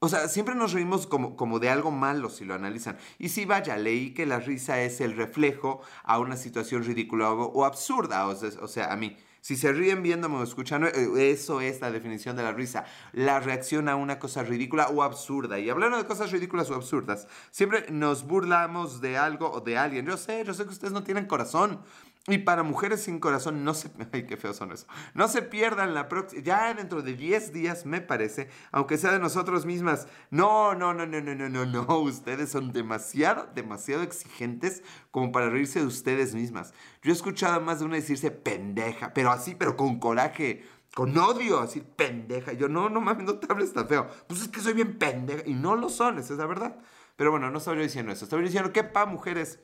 O 0.00 0.08
sea, 0.08 0.28
siempre 0.28 0.54
nos 0.54 0.72
reímos 0.72 1.08
como, 1.08 1.34
como 1.34 1.58
de 1.58 1.70
algo 1.70 1.90
malo 1.90 2.30
si 2.30 2.44
lo 2.44 2.54
analizan. 2.54 2.96
Y 3.18 3.30
sí, 3.30 3.44
vaya, 3.44 3.76
leí 3.76 4.14
que 4.14 4.26
la 4.26 4.38
risa 4.38 4.80
es 4.80 5.00
el 5.00 5.16
reflejo 5.16 5.80
a 6.04 6.20
una 6.20 6.36
situación 6.36 6.84
ridícula 6.84 7.32
o, 7.32 7.64
absurda. 7.64 8.26
O 8.26 8.68
sea, 8.68 8.92
a 8.92 8.96
mí. 8.96 9.16
Si 9.40 9.56
se 9.56 9.72
ríen 9.72 10.02
viéndome 10.02 10.36
o 10.36 10.42
escuchando, 10.42 10.88
eh, 10.88 11.30
eso 11.32 11.60
es 11.60 11.80
la 11.80 11.90
definición 11.90 12.36
de 12.36 12.42
la 12.42 12.52
risa. 12.52 12.84
La 13.12 13.40
reacción 13.40 13.88
a 13.88 13.96
una 13.96 14.18
cosa 14.18 14.42
ridícula 14.42 14.88
o 14.88 15.02
absurda. 15.02 15.58
Y 15.58 15.70
hablando 15.70 15.96
de 15.96 16.06
cosas 16.06 16.30
ridículas 16.30 16.70
o 16.70 16.74
absurdas, 16.74 17.26
siempre 17.50 17.86
nos 17.90 18.24
burlamos 18.24 19.00
de 19.00 19.16
algo 19.16 19.50
o 19.50 19.60
de 19.60 19.78
alguien. 19.78 20.06
Yo 20.06 20.16
sé, 20.16 20.44
yo 20.44 20.54
sé 20.54 20.64
que 20.64 20.70
ustedes 20.70 20.92
no 20.92 21.02
tienen 21.02 21.26
corazón. 21.26 21.80
Y 22.28 22.38
para 22.38 22.62
mujeres 22.62 23.02
sin 23.02 23.20
corazón, 23.20 23.64
no 23.64 23.72
se... 23.72 23.90
Ay, 24.12 24.26
qué 24.26 24.36
feos 24.36 24.56
son 24.56 24.70
eso. 24.70 24.86
No 25.14 25.28
se 25.28 25.40
pierdan 25.40 25.94
la 25.94 26.08
próxima... 26.08 26.42
Ya 26.42 26.74
dentro 26.74 27.00
de 27.00 27.14
10 27.14 27.54
días, 27.54 27.86
me 27.86 28.02
parece, 28.02 28.50
aunque 28.70 28.98
sea 28.98 29.12
de 29.12 29.18
nosotros 29.18 29.64
mismas. 29.64 30.06
No, 30.30 30.74
no, 30.74 30.92
no, 30.92 31.06
no, 31.06 31.20
no, 31.22 31.34
no, 31.34 31.48
no, 31.48 31.64
no. 31.64 31.98
Ustedes 31.98 32.50
son 32.50 32.72
demasiado, 32.72 33.48
demasiado 33.54 34.02
exigentes 34.02 34.82
como 35.10 35.32
para 35.32 35.48
reírse 35.48 35.80
de 35.80 35.86
ustedes 35.86 36.34
mismas. 36.34 36.74
Yo 37.02 37.10
he 37.12 37.14
escuchado 37.14 37.54
a 37.54 37.60
más 37.60 37.78
de 37.78 37.86
una 37.86 37.96
decirse 37.96 38.30
pendeja, 38.30 39.14
pero 39.14 39.30
así, 39.30 39.54
pero 39.54 39.76
con 39.76 39.98
coraje, 39.98 40.64
con 40.94 41.16
odio, 41.16 41.60
así, 41.60 41.80
pendeja. 41.80 42.52
yo, 42.52 42.68
no, 42.68 42.90
no 42.90 43.00
mames, 43.00 43.24
no 43.24 43.38
te 43.38 43.50
hables 43.50 43.72
tan 43.72 43.88
feo. 43.88 44.06
Pues 44.26 44.42
es 44.42 44.48
que 44.48 44.60
soy 44.60 44.74
bien 44.74 44.98
pendeja. 44.98 45.42
Y 45.46 45.54
no 45.54 45.76
lo 45.76 45.88
son, 45.88 46.18
esa 46.18 46.34
es 46.34 46.38
la 46.38 46.46
verdad. 46.46 46.76
Pero 47.16 47.30
bueno, 47.30 47.50
no 47.50 47.58
estaba 47.58 47.76
yo 47.76 47.82
diciendo 47.82 48.12
eso. 48.12 48.24
Estaba 48.24 48.42
diciendo 48.42 48.72
que 48.72 48.84
pa, 48.84 49.06
mujeres 49.06 49.60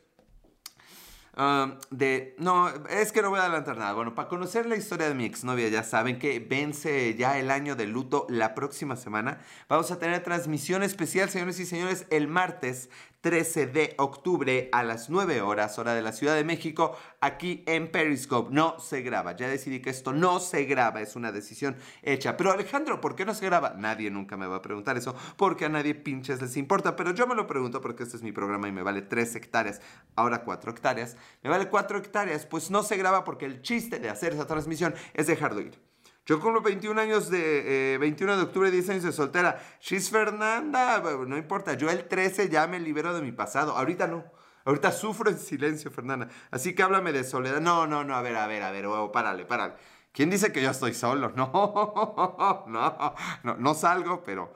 de, 1.91 2.37
no, 2.39 2.69
es 2.89 3.11
que 3.13 3.23
no 3.23 3.31
voy 3.31 3.41
a 3.41 3.43
adelantar 3.43 3.77
nada. 3.77 3.93
Bueno, 3.93 4.15
para 4.15 4.29
conocer 4.29 4.67
la 4.67 4.77
historia 4.77 5.09
de 5.09 5.15
mi 5.15 5.25
exnovia, 5.25 5.69
ya 5.69 5.83
saben 5.83 6.19
que 6.19 6.39
vence 6.39 7.15
ya 7.17 7.39
el 7.39 7.51
año 7.51 7.75
de 7.75 7.87
luto 7.87 8.27
la 8.29 8.55
próxima 8.55 8.97
semana. 8.97 9.41
Vamos 9.69 9.91
a 9.91 9.99
tener 9.99 10.23
transmisión 10.23 10.83
especial, 10.83 11.29
señores 11.31 11.59
y 11.59 11.67
señores, 11.67 12.07
el 12.11 12.29
martes 12.29 12.89
13 13.25 13.69
de 13.69 13.95
octubre 13.97 14.69
a 14.71 14.83
las 14.83 15.09
9 15.09 15.41
horas, 15.41 15.79
hora 15.79 15.95
de 15.95 16.03
la 16.03 16.13
Ciudad 16.13 16.35
de 16.35 16.45
México, 16.45 16.95
aquí 17.23 17.65
en 17.65 17.91
Periscope. 17.91 18.53
No 18.53 18.79
se 18.79 19.01
graba. 19.01 19.35
Ya 19.35 19.49
decidí 19.49 19.81
que 19.81 19.89
esto 19.89 20.13
no 20.13 20.41
se 20.41 20.65
graba, 20.65 21.01
es 21.01 21.17
una 21.17 21.33
decisión 21.33 21.75
hecha. 22.03 22.37
Pero 22.37 22.53
Alejandro, 22.53 23.01
¿por 23.01 23.17
qué 23.17 23.25
no 23.25 23.33
se 23.33 23.47
graba? 23.47 23.77
Nadie 23.79 24.11
nunca 24.11 24.37
me 24.37 24.47
va 24.47 24.57
a 24.57 24.63
preguntar 24.63 24.99
eso, 24.99 25.17
porque 25.39 25.65
a 25.65 25.71
nadie 25.71 25.95
pinches 25.95 26.43
les 26.43 26.59
importa. 26.59 26.97
Pero 26.97 27.15
yo 27.15 27.27
me 27.27 27.35
lo 27.35 27.47
pregunto 27.47 27.81
porque 27.81 28.03
este 28.03 28.19
es 28.19 28.23
mi 28.23 28.33
programa 28.33 28.69
y 28.69 28.73
me 28.73 28.83
vale 28.83 29.01
3 29.01 29.37
hectáreas, 29.37 29.81
ahora 30.17 30.45
4 30.45 30.73
hectáreas. 30.73 31.17
Me 31.43 31.49
vale 31.49 31.71
4 31.71 31.97
hectáreas, 31.97 32.45
pues 32.45 32.71
no 32.71 32.83
se 32.83 32.99
graba 32.99 33.25
porque 33.25 33.47
el 33.47 33.63
chiste 33.63 34.01
de 34.01 34.11
hacer 34.11 34.35
esa 34.35 34.47
transmisión 34.47 34.95
es 35.15 35.27
dejarlo 35.29 35.63
ir. 35.63 35.81
Yo 36.27 36.39
los 36.39 36.63
21 36.63 36.99
años 36.99 37.29
de, 37.29 37.99
21 38.01 38.33
eh, 38.33 38.37
de 38.37 38.43
octubre, 38.43 38.71
10 38.71 38.89
años 38.91 39.03
de 39.03 39.13
soltera. 39.13 39.63
She's 39.81 40.09
Fernanda, 40.09 41.03
no 41.27 41.37
importa, 41.37 41.75
yo 41.75 41.91
el 41.91 42.09
13 42.09 42.49
ya 42.49 42.67
me 42.67 42.81
libero 42.81 43.15
de 43.15 43.21
mi 43.21 43.33
pasado. 43.33 43.77
Ahorita 43.77 44.07
no. 44.07 44.25
Ahorita 44.65 44.91
sufro 44.93 45.31
en 45.31 45.39
silencio, 45.39 45.91
Fernanda. 45.91 46.29
Así 46.51 46.75
que 46.75 46.83
háblame 46.83 47.13
de 47.13 47.25
soledad. 47.25 47.61
No, 47.61 47.87
no, 47.87 48.05
no, 48.05 48.17
a 48.17 48.23
ver, 48.23 48.37
a 48.37 48.47
ver, 48.47 48.63
a 48.63 48.71
ver, 48.71 48.87
oh, 48.87 49.13
párale, 49.13 49.45
párale. 49.45 49.75
¿Quién 50.13 50.31
dice 50.31 50.51
que 50.51 50.63
yo 50.63 50.71
estoy 50.71 50.95
solo? 50.95 51.31
No, 51.37 52.65
no, 52.69 53.15
no, 53.43 53.57
no 53.57 53.75
salgo, 53.75 54.23
pero 54.25 54.55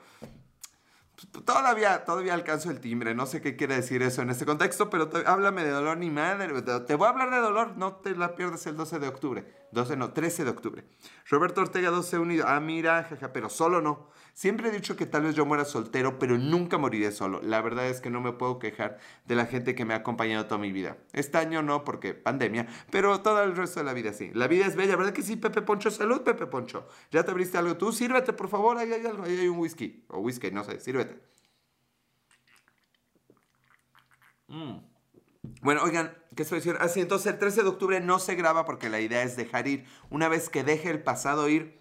todavía, 1.45 2.03
todavía 2.03 2.33
alcanzo 2.33 2.71
el 2.71 2.79
timbre. 2.79 3.13
No 3.13 3.27
sé 3.27 3.41
qué 3.41 3.55
quiere 3.55 3.75
decir 3.75 4.01
eso 4.01 4.23
en 4.23 4.31
este 4.31 4.45
contexto, 4.45 4.89
pero 4.89 5.11
háblame 5.27 5.63
de 5.63 5.69
dolor 5.69 5.97
ni 5.97 6.09
madre. 6.09 6.59
Te 6.63 6.95
voy 6.95 7.05
a 7.05 7.09
hablar 7.11 7.29
de 7.29 7.37
dolor, 7.37 7.77
no 7.77 7.97
te 7.97 8.15
la 8.15 8.35
pierdas 8.35 8.65
el 8.65 8.75
12 8.75 8.97
de 8.97 9.07
octubre. 9.07 9.58
12 9.71 9.97
no, 9.97 10.13
13 10.13 10.43
de 10.45 10.49
octubre. 10.49 10.83
Roberto 11.29 11.61
Ortega 11.61 11.89
12 11.89 12.19
unido. 12.19 12.45
Ah, 12.47 12.59
mira, 12.59 13.03
jaja, 13.03 13.31
pero 13.31 13.49
solo 13.49 13.81
no. 13.81 14.09
Siempre 14.33 14.69
he 14.69 14.71
dicho 14.71 14.95
que 14.95 15.05
tal 15.05 15.23
vez 15.23 15.35
yo 15.35 15.45
muera 15.45 15.65
soltero, 15.65 16.17
pero 16.17 16.37
nunca 16.37 16.77
moriré 16.77 17.11
solo. 17.11 17.41
La 17.43 17.61
verdad 17.61 17.87
es 17.87 17.99
que 18.01 18.09
no 18.09 18.21
me 18.21 18.31
puedo 18.31 18.57
quejar 18.57 18.97
de 19.25 19.35
la 19.35 19.45
gente 19.45 19.75
que 19.75 19.85
me 19.85 19.93
ha 19.93 19.97
acompañado 19.97 20.45
toda 20.45 20.59
mi 20.59 20.71
vida. 20.71 20.97
Este 21.13 21.37
año 21.37 21.61
no, 21.61 21.83
porque 21.83 22.13
pandemia, 22.13 22.67
pero 22.91 23.21
todo 23.21 23.43
el 23.43 23.55
resto 23.55 23.81
de 23.81 23.85
la 23.85 23.93
vida 23.93 24.13
sí. 24.13 24.31
La 24.33 24.47
vida 24.47 24.65
es 24.65 24.75
bella, 24.75 24.95
¿verdad 24.95 25.13
que 25.13 25.23
sí, 25.23 25.35
Pepe 25.35 25.61
Poncho? 25.61 25.91
Salud, 25.91 26.21
Pepe 26.21 26.47
Poncho. 26.47 26.87
¿Ya 27.11 27.23
te 27.23 27.31
abriste 27.31 27.57
algo 27.57 27.75
tú? 27.77 27.91
Sírvete, 27.91 28.33
por 28.33 28.47
favor, 28.47 28.77
ahí 28.77 28.91
hay 28.93 29.05
algo, 29.05 29.23
ahí 29.23 29.37
hay 29.37 29.47
un 29.47 29.59
whisky. 29.59 30.05
O 30.07 30.19
whisky, 30.19 30.51
no 30.51 30.63
sé, 30.63 30.79
sírvete. 30.79 31.19
Mm. 34.47 34.79
Bueno, 35.61 35.83
oigan, 35.83 36.15
¿qué 36.39 36.43
estoy 36.43 36.59
diciendo? 36.59 36.81
Así, 36.81 37.01
entonces 37.01 37.33
el 37.33 37.37
13 37.37 37.63
de 37.63 37.67
octubre 37.67 37.99
no 37.99 38.17
se 38.17 38.33
graba 38.35 38.63
porque 38.63 38.87
la 38.87 39.01
idea 39.01 39.23
es 39.23 39.35
dejar 39.35 39.67
ir. 39.67 39.85
Una 40.09 40.29
vez 40.29 40.47
que 40.47 40.63
deje 40.63 40.89
el 40.89 41.03
pasado 41.03 41.49
ir, 41.49 41.77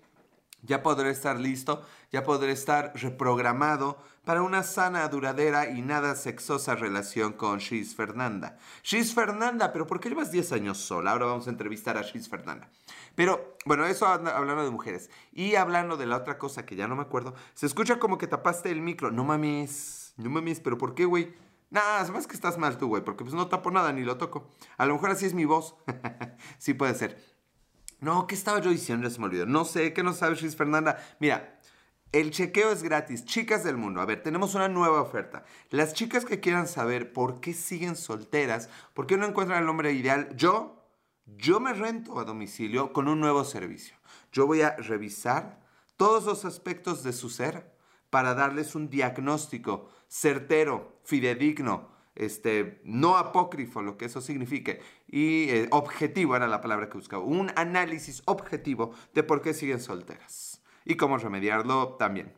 ya 0.63 0.83
podré 0.83 1.11
estar 1.11 1.39
listo, 1.39 1.87
ya 2.11 2.25
podré 2.25 2.51
estar 2.51 2.91
reprogramado 2.97 4.03
para 4.25 4.43
una 4.43 4.65
sana, 4.65 5.07
duradera 5.07 5.71
y 5.71 5.81
nada 5.81 6.17
sexosa 6.17 6.75
relación 6.75 7.35
con 7.35 7.61
Shiz 7.61 7.95
Fernanda. 7.95 8.59
Shiz 8.83 9.15
Fernanda, 9.15 9.73
pero 9.73 9.87
¿por 9.87 10.01
qué 10.01 10.09
llevas 10.09 10.33
10 10.33 10.51
años 10.51 10.79
sola? 10.79 11.13
Ahora 11.13 11.27
vamos 11.27 11.47
a 11.47 11.51
entrevistar 11.51 11.97
a 11.97 12.03
Shiz 12.03 12.29
Fernanda. 12.29 12.69
Pero, 13.15 13.57
bueno, 13.65 13.87
eso 13.87 14.09
hablando 14.09 14.65
de 14.65 14.71
mujeres. 14.73 15.09
Y 15.33 15.55
hablando 15.55 15.97
de 15.97 16.07
la 16.07 16.17
otra 16.17 16.37
cosa 16.37 16.67
que 16.67 16.75
ya 16.75 16.89
no 16.89 16.97
me 16.97 17.03
acuerdo, 17.03 17.33
se 17.55 17.67
escucha 17.67 18.01
como 18.01 18.19
que 18.19 18.27
tapaste 18.27 18.73
el 18.73 18.81
micro. 18.81 19.13
No 19.13 19.23
mames, 19.23 20.15
no 20.17 20.31
mames, 20.31 20.59
pero 20.59 20.79
¿por 20.79 20.97
qué, 20.97 21.05
güey? 21.05 21.33
Nah, 21.71 22.01
es 22.01 22.11
más 22.11 22.27
que 22.27 22.35
estás 22.35 22.57
mal 22.57 22.79
tú, 22.79 22.89
güey, 22.89 23.05
porque 23.05 23.25
pues 23.25 23.35
no 23.35 23.49
tapo 23.49 23.71
nada 23.71 23.93
ni 23.93 24.03
lo 24.03 24.17
toco. 24.17 24.49
A 24.77 24.87
lo 24.87 24.95
mejor 24.95 25.11
así 25.11 25.27
es 25.27 25.35
mi 25.35 25.45
voz. 25.45 25.75
sí 26.59 26.75
puede 26.75 26.95
ser. 26.95 27.23
No, 28.01 28.27
¿qué 28.27 28.35
estaba 28.35 28.61
yo 28.61 28.71
diciendo? 28.71 29.07
Ya 29.07 29.15
se 29.15 29.21
me 29.21 29.27
olvidó. 29.27 29.45
No 29.45 29.65
sé, 29.65 29.93
¿qué 29.93 30.03
no 30.03 30.13
sabes, 30.13 30.41
Luis 30.41 30.57
Fernanda? 30.57 30.99
Mira, 31.19 31.59
el 32.13 32.31
chequeo 32.31 32.73
es 32.73 32.83
gratis. 32.83 33.25
Chicas 33.25 33.65
del 33.65 33.77
mundo, 33.77 34.01
a 34.01 34.07
ver, 34.07 34.23
tenemos 34.23 34.55
una 34.55 34.69
nueva 34.69 35.03
oferta. 35.03 35.45
Las 35.71 35.93
chicas 35.93 36.25
que 36.25 36.41
quieran 36.41 36.69
saber 36.69 37.13
por 37.13 37.41
qué 37.41 37.53
siguen 37.53 37.97
solteras, 37.97 38.71
por 38.95 39.07
qué 39.07 39.17
no 39.17 39.27
encuentran 39.27 39.63
el 39.63 39.69
hombre 39.69 39.93
ideal, 39.93 40.35
yo, 40.37 40.87
yo 41.27 41.61
me 41.61 41.75
rento 41.75 42.19
a 42.19 42.25
domicilio 42.25 42.95
con 42.95 43.09
un 43.09 43.21
nuevo 43.21 43.45
servicio. 43.45 43.97
Yo 44.33 44.47
voy 44.47 44.63
a 44.63 44.77
revisar 44.77 45.61
todos 45.99 46.25
los 46.25 46.45
aspectos 46.45 47.03
de 47.03 47.13
su 47.13 47.29
ser 47.29 47.77
para 48.11 48.35
darles 48.35 48.75
un 48.75 48.91
diagnóstico 48.91 49.89
certero, 50.09 51.01
fidedigno, 51.05 51.89
este, 52.15 52.81
no 52.85 53.17
apócrifo, 53.17 53.81
lo 53.81 53.97
que 53.97 54.07
eso 54.07 54.21
signifique, 54.21 54.81
y 55.07 55.49
eh, 55.51 55.69
objetivo 55.71 56.35
era 56.35 56.49
la 56.49 56.61
palabra 56.61 56.89
que 56.89 56.99
buscaba, 56.99 57.23
un 57.23 57.53
análisis 57.55 58.23
objetivo 58.27 58.93
de 59.15 59.23
por 59.23 59.41
qué 59.41 59.55
siguen 59.55 59.81
solteras 59.81 60.63
y 60.85 60.97
cómo 60.97 61.19
remediarlo 61.19 61.95
también. 61.95 62.35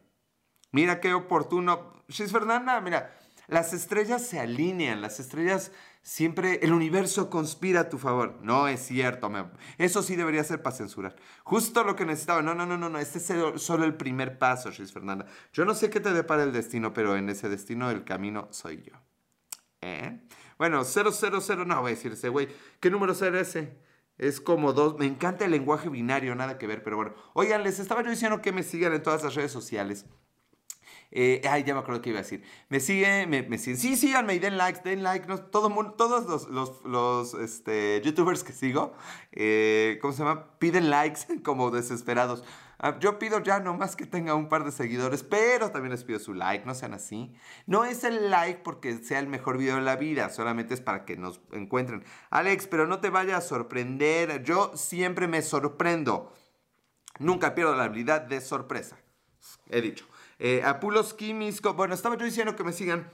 Mira 0.72 1.00
qué 1.00 1.14
oportuno. 1.14 1.94
Shis 2.08 2.30
Fernanda, 2.30 2.80
mira, 2.80 3.16
las 3.50 3.72
estrellas 3.72 4.24
se 4.24 4.40
alinean, 4.40 5.00
las 5.02 5.20
estrellas 5.20 5.72
siempre, 6.02 6.60
el 6.62 6.72
universo 6.72 7.30
conspira 7.30 7.80
a 7.80 7.88
tu 7.88 7.98
favor. 7.98 8.38
No 8.42 8.68
es 8.68 8.80
cierto, 8.80 9.30
eso 9.78 10.02
sí 10.02 10.16
debería 10.16 10.44
ser 10.44 10.62
para 10.62 10.76
censurar. 10.76 11.16
Justo 11.42 11.84
lo 11.84 11.96
que 11.96 12.06
necesitaba. 12.06 12.42
No, 12.42 12.54
no, 12.54 12.66
no, 12.66 12.78
no, 12.78 12.88
no, 12.88 12.98
este 12.98 13.18
es 13.18 13.62
solo 13.62 13.84
el 13.84 13.94
primer 13.94 14.38
paso, 14.38 14.70
Shis 14.70 14.92
Fernanda. 14.92 15.26
Yo 15.52 15.64
no 15.64 15.74
sé 15.74 15.90
qué 15.90 16.00
te 16.00 16.12
depara 16.12 16.44
el 16.44 16.52
destino, 16.52 16.92
pero 16.92 17.16
en 17.16 17.28
ese 17.28 17.48
destino 17.48 17.90
el 17.90 18.04
camino 18.04 18.48
soy 18.50 18.82
yo. 18.82 18.94
¿Eh? 19.80 20.20
Bueno, 20.58 20.84
000, 20.84 21.66
no 21.66 21.80
voy 21.80 21.92
a 21.92 21.94
decir 21.94 22.12
ese 22.12 22.28
güey. 22.28 22.48
¿Qué 22.80 22.90
número 22.90 23.14
será 23.14 23.40
ese? 23.40 23.78
Es 24.18 24.40
como 24.40 24.74
dos. 24.74 24.98
Me 24.98 25.06
encanta 25.06 25.46
el 25.46 25.50
lenguaje 25.50 25.88
binario, 25.88 26.34
nada 26.34 26.58
que 26.58 26.66
ver, 26.66 26.82
pero 26.82 26.96
bueno. 26.96 27.14
Oigan, 27.32 27.62
les 27.62 27.78
estaba 27.78 28.02
yo 28.02 28.10
diciendo 28.10 28.42
que 28.42 28.52
me 28.52 28.62
sigan 28.62 28.92
en 28.92 29.02
todas 29.02 29.24
las 29.24 29.34
redes 29.34 29.50
sociales. 29.50 30.04
Eh, 31.12 31.42
ay, 31.48 31.64
ya 31.64 31.74
me 31.74 31.80
acuerdo 31.80 32.00
qué 32.00 32.10
iba 32.10 32.20
a 32.20 32.22
decir. 32.22 32.44
Me 32.68 32.80
siguen, 32.80 33.28
me, 33.28 33.42
me 33.42 33.58
siguen. 33.58 33.78
Sí, 33.78 33.96
síganme 33.96 34.34
y 34.34 34.38
den 34.38 34.56
likes, 34.56 34.80
den 34.84 35.02
like. 35.02 35.26
No, 35.26 35.38
todos 35.38 36.48
los, 36.84 37.34
este, 37.34 38.00
youtubers 38.04 38.44
que 38.44 38.52
sigo, 38.52 38.92
eh, 39.32 39.98
¿cómo 40.00 40.12
se 40.12 40.20
llama? 40.22 40.58
Piden 40.58 40.90
likes 40.90 41.20
como 41.42 41.70
desesperados. 41.70 42.44
Ah, 42.82 42.98
yo 42.98 43.18
pido 43.18 43.42
ya 43.42 43.60
nomás 43.60 43.94
que 43.94 44.06
tenga 44.06 44.34
un 44.34 44.48
par 44.48 44.64
de 44.64 44.72
seguidores, 44.72 45.22
pero 45.22 45.70
también 45.70 45.90
les 45.90 46.02
pido 46.02 46.18
su 46.18 46.32
like, 46.32 46.64
no 46.64 46.74
sean 46.74 46.94
así. 46.94 47.34
No 47.66 47.84
es 47.84 48.04
el 48.04 48.30
like 48.30 48.60
porque 48.62 48.96
sea 49.04 49.18
el 49.18 49.28
mejor 49.28 49.58
video 49.58 49.76
de 49.76 49.82
la 49.82 49.96
vida, 49.96 50.30
solamente 50.30 50.72
es 50.72 50.80
para 50.80 51.04
que 51.04 51.16
nos 51.16 51.42
encuentren. 51.52 52.04
Alex, 52.30 52.68
pero 52.68 52.86
no 52.86 53.00
te 53.00 53.10
vayas 53.10 53.44
a 53.44 53.46
sorprender, 53.46 54.42
yo 54.44 54.72
siempre 54.76 55.28
me 55.28 55.42
sorprendo. 55.42 56.32
Nunca 57.18 57.54
pierdo 57.54 57.76
la 57.76 57.84
habilidad 57.84 58.22
de 58.22 58.40
sorpresa. 58.40 58.96
He 59.68 59.82
dicho. 59.82 60.06
Eh, 60.42 60.62
Apulos 60.64 61.12
Químicos, 61.12 61.76
bueno, 61.76 61.92
estaba 61.92 62.16
yo 62.16 62.24
diciendo 62.24 62.56
que 62.56 62.64
me 62.64 62.72
sigan 62.72 63.10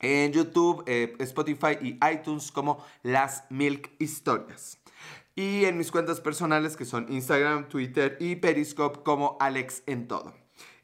en 0.00 0.32
YouTube, 0.32 0.82
eh, 0.86 1.14
Spotify 1.20 1.78
y 1.80 1.98
iTunes 2.12 2.50
como 2.50 2.84
Las 3.04 3.44
Milk 3.50 3.92
Historias 4.00 4.80
y 5.36 5.66
en 5.66 5.78
mis 5.78 5.92
cuentas 5.92 6.20
personales 6.20 6.76
que 6.76 6.84
son 6.84 7.06
Instagram, 7.12 7.68
Twitter 7.68 8.16
y 8.18 8.34
Periscope 8.34 9.04
como 9.04 9.36
Alex 9.38 9.84
en 9.86 10.08
todo. 10.08 10.34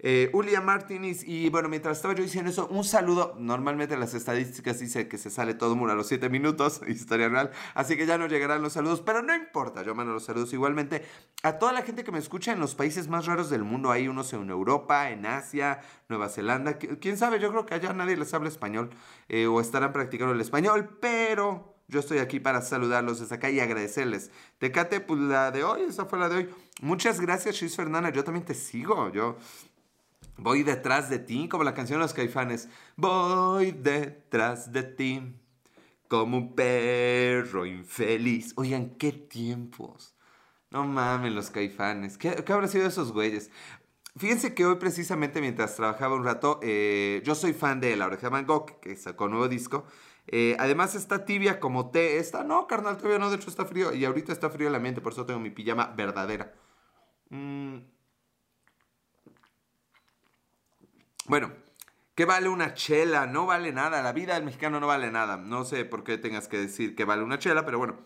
Eh, 0.06 0.28
Ulia 0.34 0.60
Martínez, 0.60 1.24
y 1.26 1.48
bueno, 1.48 1.70
mientras 1.70 1.96
estaba 1.96 2.14
yo 2.14 2.22
diciendo 2.22 2.50
eso, 2.50 2.66
un 2.66 2.84
saludo. 2.84 3.36
Normalmente 3.38 3.96
las 3.96 4.12
estadísticas 4.12 4.78
dice 4.78 5.08
que 5.08 5.16
se 5.16 5.30
sale 5.30 5.54
todo 5.54 5.74
mundo 5.76 5.94
a 5.94 5.96
los 5.96 6.08
7 6.08 6.28
minutos, 6.28 6.82
historia 6.88 7.30
real, 7.30 7.50
así 7.72 7.96
que 7.96 8.04
ya 8.04 8.18
no 8.18 8.26
llegarán 8.26 8.60
los 8.60 8.74
saludos, 8.74 9.00
pero 9.00 9.22
no 9.22 9.34
importa, 9.34 9.82
yo 9.82 9.94
mando 9.94 10.12
los 10.12 10.24
saludos 10.24 10.52
igualmente 10.52 11.06
a 11.42 11.58
toda 11.58 11.72
la 11.72 11.80
gente 11.80 12.04
que 12.04 12.12
me 12.12 12.18
escucha 12.18 12.52
en 12.52 12.60
los 12.60 12.74
países 12.74 13.08
más 13.08 13.24
raros 13.24 13.48
del 13.48 13.64
mundo. 13.64 13.90
Hay 13.90 14.06
unos 14.06 14.30
en 14.34 14.50
Europa, 14.50 15.08
en 15.08 15.24
Asia, 15.24 15.80
Nueva 16.10 16.28
Zelanda, 16.28 16.76
quién 16.76 17.16
sabe, 17.16 17.40
yo 17.40 17.50
creo 17.50 17.64
que 17.64 17.72
allá 17.72 17.94
nadie 17.94 18.18
les 18.18 18.34
habla 18.34 18.50
español 18.50 18.90
eh, 19.30 19.46
o 19.46 19.58
estarán 19.58 19.94
practicando 19.94 20.34
el 20.34 20.40
español, 20.42 20.98
pero 21.00 21.78
yo 21.88 22.00
estoy 22.00 22.18
aquí 22.18 22.40
para 22.40 22.60
saludarlos 22.60 23.20
desde 23.20 23.36
acá 23.36 23.48
y 23.48 23.58
agradecerles. 23.58 24.30
Tecate, 24.58 25.00
pues 25.00 25.18
la 25.20 25.50
de 25.50 25.64
hoy, 25.64 25.82
esa 25.88 26.04
fue 26.04 26.18
la 26.18 26.28
de 26.28 26.36
hoy. 26.36 26.50
Muchas 26.82 27.20
gracias, 27.20 27.56
Chis 27.56 27.74
Fernanda. 27.74 28.10
Yo 28.10 28.22
también 28.22 28.44
te 28.44 28.54
sigo. 28.54 29.10
Yo 29.10 29.36
voy 30.36 30.62
detrás 30.62 31.10
de 31.10 31.18
ti, 31.18 31.48
como 31.48 31.64
la 31.64 31.74
canción 31.74 31.98
de 31.98 32.04
los 32.04 32.14
caifanes. 32.14 32.68
Voy 32.96 33.72
detrás 33.72 34.72
de 34.72 34.82
ti, 34.82 35.34
como 36.08 36.36
un 36.38 36.54
perro 36.54 37.66
infeliz. 37.66 38.52
Oigan, 38.56 38.90
qué 38.96 39.12
tiempos. 39.12 40.14
No 40.70 40.84
mames, 40.84 41.32
los 41.32 41.50
caifanes. 41.50 42.18
¿Qué, 42.18 42.34
qué 42.44 42.52
habrá 42.52 42.68
sido 42.68 42.86
esos 42.86 43.12
güeyes? 43.12 43.50
Fíjense 44.16 44.54
que 44.54 44.64
hoy 44.64 44.76
precisamente 44.76 45.40
mientras 45.40 45.74
trabajaba 45.74 46.14
un 46.14 46.24
rato, 46.24 46.60
eh, 46.62 47.20
yo 47.24 47.34
soy 47.34 47.52
fan 47.52 47.80
de 47.80 47.96
La 47.96 48.06
Oreja 48.06 48.22
de 48.22 48.28
Van 48.28 48.46
Gogh, 48.46 48.80
que 48.80 48.96
sacó 48.96 49.24
un 49.24 49.32
nuevo 49.32 49.48
disco. 49.48 49.86
Eh, 50.28 50.56
además 50.58 50.94
está 50.94 51.24
tibia 51.24 51.60
como 51.60 51.90
té. 51.90 52.18
Esta 52.18 52.44
no, 52.44 52.66
carnal, 52.66 52.96
todavía 52.96 53.18
no, 53.18 53.30
de 53.30 53.36
hecho 53.36 53.50
está 53.50 53.64
frío. 53.64 53.92
Y 53.92 54.04
ahorita 54.04 54.32
está 54.32 54.50
frío 54.50 54.68
el 54.68 54.74
ambiente, 54.74 55.00
por 55.00 55.12
eso 55.12 55.26
tengo 55.26 55.40
mi 55.40 55.50
pijama 55.50 55.92
verdadera. 55.96 56.54
Mm. 57.30 57.93
Bueno, 61.26 61.52
¿qué 62.14 62.26
vale 62.26 62.50
una 62.50 62.74
chela? 62.74 63.26
No 63.26 63.46
vale 63.46 63.72
nada. 63.72 64.02
La 64.02 64.12
vida 64.12 64.34
del 64.34 64.44
mexicano 64.44 64.78
no 64.78 64.86
vale 64.86 65.10
nada. 65.10 65.38
No 65.38 65.64
sé 65.64 65.86
por 65.86 66.04
qué 66.04 66.18
tengas 66.18 66.48
que 66.48 66.58
decir 66.58 66.94
que 66.94 67.04
vale 67.04 67.22
una 67.22 67.38
chela, 67.38 67.64
pero 67.64 67.78
bueno. 67.78 67.96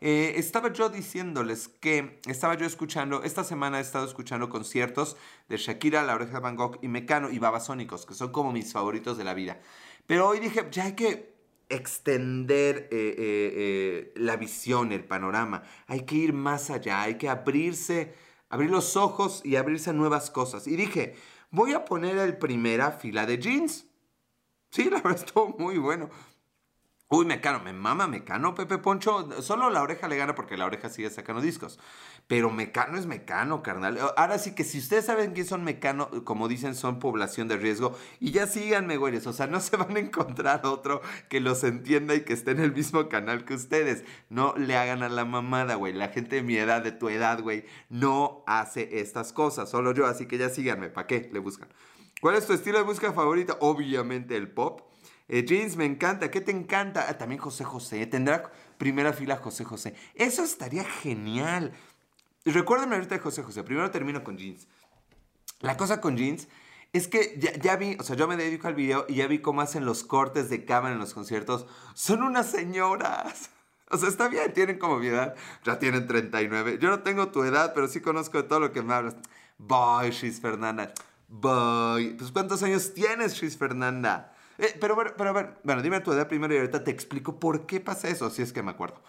Eh, 0.00 0.34
estaba 0.36 0.72
yo 0.72 0.88
diciéndoles 0.88 1.68
que 1.68 2.20
estaba 2.26 2.54
yo 2.54 2.66
escuchando, 2.66 3.24
esta 3.24 3.42
semana 3.42 3.78
he 3.78 3.82
estado 3.82 4.04
escuchando 4.04 4.48
conciertos 4.48 5.16
de 5.48 5.56
Shakira, 5.56 6.04
La 6.04 6.14
Oreja 6.14 6.34
de 6.34 6.40
Van 6.40 6.54
Gogh 6.54 6.78
y 6.82 6.88
Mecano 6.88 7.30
y 7.30 7.38
Babasónicos, 7.40 8.06
que 8.06 8.14
son 8.14 8.30
como 8.30 8.52
mis 8.52 8.72
favoritos 8.72 9.18
de 9.18 9.24
la 9.24 9.34
vida. 9.34 9.60
Pero 10.06 10.28
hoy 10.28 10.38
dije, 10.38 10.68
ya 10.70 10.84
hay 10.84 10.94
que 10.94 11.34
extender 11.68 12.88
eh, 12.92 13.14
eh, 13.18 14.12
la 14.16 14.36
visión, 14.36 14.92
el 14.92 15.04
panorama. 15.04 15.62
Hay 15.88 16.04
que 16.04 16.14
ir 16.14 16.32
más 16.32 16.70
allá, 16.70 17.02
hay 17.02 17.16
que 17.16 17.28
abrirse, 17.28 18.14
abrir 18.50 18.70
los 18.70 18.96
ojos 18.96 19.42
y 19.44 19.56
abrirse 19.56 19.90
a 19.90 19.94
nuevas 19.94 20.30
cosas. 20.30 20.68
Y 20.68 20.76
dije, 20.76 21.16
voy 21.50 21.72
a 21.72 21.84
poner 21.84 22.18
el 22.18 22.36
primera 22.36 22.92
fila 22.92 23.26
de 23.26 23.38
jeans. 23.38 23.86
Sí, 24.70 24.90
la 24.90 25.00
verdad 25.00 25.24
estuvo 25.24 25.56
muy 25.58 25.78
bueno. 25.78 26.10
Uy, 27.10 27.24
Mecano, 27.24 27.60
me 27.60 27.72
mama 27.72 28.06
Mecano, 28.06 28.54
Pepe 28.54 28.76
Poncho. 28.76 29.40
Solo 29.40 29.70
la 29.70 29.80
oreja 29.80 30.08
le 30.08 30.16
gana 30.18 30.34
porque 30.34 30.58
la 30.58 30.66
oreja 30.66 30.90
sigue 30.90 31.08
sacando 31.08 31.40
discos. 31.40 31.78
Pero 32.26 32.50
Mecano 32.50 32.98
es 32.98 33.06
Mecano, 33.06 33.62
carnal. 33.62 33.98
Ahora 34.14 34.38
sí 34.38 34.54
que 34.54 34.62
si 34.62 34.76
ustedes 34.76 35.06
saben 35.06 35.32
quién 35.32 35.46
son 35.46 35.64
Mecano, 35.64 36.10
como 36.24 36.48
dicen, 36.48 36.74
son 36.74 36.98
población 36.98 37.48
de 37.48 37.56
riesgo. 37.56 37.96
Y 38.20 38.32
ya 38.32 38.46
síganme, 38.46 38.98
güeyes. 38.98 39.26
O 39.26 39.32
sea, 39.32 39.46
no 39.46 39.58
se 39.60 39.78
van 39.78 39.96
a 39.96 40.00
encontrar 40.00 40.66
otro 40.66 41.00
que 41.30 41.40
los 41.40 41.64
entienda 41.64 42.14
y 42.14 42.24
que 42.26 42.34
esté 42.34 42.50
en 42.50 42.60
el 42.60 42.74
mismo 42.74 43.08
canal 43.08 43.46
que 43.46 43.54
ustedes. 43.54 44.04
No 44.28 44.52
le 44.58 44.76
hagan 44.76 45.02
a 45.02 45.08
la 45.08 45.24
mamada, 45.24 45.76
güey. 45.76 45.94
La 45.94 46.08
gente 46.08 46.36
de 46.36 46.42
mi 46.42 46.58
edad, 46.58 46.82
de 46.82 46.92
tu 46.92 47.08
edad, 47.08 47.40
güey, 47.40 47.64
no 47.88 48.44
hace 48.46 49.00
estas 49.00 49.32
cosas. 49.32 49.70
Solo 49.70 49.94
yo, 49.94 50.06
así 50.06 50.26
que 50.26 50.36
ya 50.36 50.50
síganme. 50.50 50.90
¿Para 50.90 51.06
qué? 51.06 51.30
Le 51.32 51.38
buscan. 51.38 51.70
¿Cuál 52.20 52.36
es 52.36 52.46
tu 52.46 52.52
estilo 52.52 52.76
de 52.76 52.84
música 52.84 53.14
favorita? 53.14 53.56
Obviamente 53.60 54.36
el 54.36 54.50
pop. 54.50 54.87
Eh, 55.28 55.44
jeans, 55.44 55.76
me 55.76 55.84
encanta. 55.84 56.30
¿Qué 56.30 56.40
te 56.40 56.50
encanta? 56.50 57.06
Ah, 57.08 57.18
también 57.18 57.40
José 57.40 57.64
José. 57.64 58.06
Tendrá. 58.06 58.50
primera 58.78 59.12
fila 59.12 59.36
José 59.36 59.64
José. 59.64 59.94
Eso 60.14 60.42
estaría 60.42 60.84
genial. 60.84 61.72
Recuérdenme 62.44 62.96
ahorita 62.96 63.16
de 63.16 63.20
José 63.20 63.42
José. 63.42 63.62
Primero 63.62 63.90
termino 63.90 64.24
con 64.24 64.38
jeans. 64.38 64.66
La 65.60 65.76
cosa 65.76 66.00
con 66.00 66.16
jeans 66.16 66.48
es 66.92 67.08
que 67.08 67.38
ya, 67.62 67.76
vi, 67.76 67.96
o 68.00 68.02
sea, 68.02 68.16
yo 68.16 68.26
me 68.26 68.36
dedico 68.36 68.68
al 68.68 68.74
video 68.74 69.04
y 69.08 69.16
ya 69.16 69.26
vi 69.26 69.40
cómo 69.40 69.60
hacen 69.60 69.84
los 69.84 70.04
cortes 70.04 70.48
de 70.48 70.64
cámara 70.64 70.94
en 70.94 71.00
los 71.00 71.12
conciertos. 71.12 71.66
Son 71.94 72.22
unas 72.22 72.50
señoras. 72.50 73.50
O 73.90 73.96
sea, 73.96 74.10
está 74.10 74.28
bien, 74.28 74.52
tienen 74.52 74.78
como 74.78 74.98
mi. 74.98 75.08
Ya 75.08 75.78
tienen 75.78 76.06
39. 76.06 76.76
Yo 76.78 76.90
no 76.90 77.00
tengo 77.00 77.28
tu 77.28 77.42
edad, 77.42 77.72
pero 77.74 77.88
sí 77.88 78.02
conozco 78.02 78.36
de 78.36 78.46
todo 78.46 78.60
lo 78.60 78.70
que 78.70 78.82
me 78.82 78.92
hablas. 78.92 79.16
Boy, 79.56 80.10
Shis 80.10 80.42
Fernanda. 80.42 80.92
Boy. 81.26 82.12
Pues, 82.18 82.30
¿cuántos 82.30 82.62
años 82.62 82.92
tienes, 82.92 83.32
Shis 83.32 83.56
Fernanda? 83.56 84.36
Eh, 84.58 84.76
pero, 84.80 84.96
pero, 84.96 85.14
pero, 85.16 85.30
a 85.30 85.32
ver, 85.32 85.58
bueno, 85.62 85.82
dime 85.82 86.00
tu 86.00 86.12
edad 86.12 86.28
primero 86.28 86.52
y 86.52 86.58
ahorita 86.58 86.82
te 86.82 86.90
explico 86.90 87.38
por 87.38 87.66
qué 87.66 87.80
pasa 87.80 88.08
eso, 88.08 88.28
si 88.28 88.42
es 88.42 88.52
que 88.52 88.62
me 88.62 88.72
acuerdo. 88.72 89.00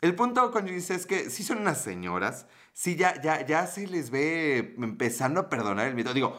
El 0.00 0.14
punto 0.14 0.50
con 0.50 0.66
Gis 0.66 0.90
es 0.90 1.06
que 1.06 1.30
sí 1.30 1.42
son 1.42 1.58
unas 1.58 1.80
señoras, 1.80 2.46
sí 2.72 2.96
ya, 2.96 3.20
ya, 3.20 3.44
ya 3.44 3.66
se 3.66 3.86
les 3.86 4.10
ve 4.10 4.74
empezando 4.78 5.40
a 5.40 5.48
perdonar 5.48 5.86
el 5.86 5.94
miedo. 5.94 6.14
Digo, 6.14 6.38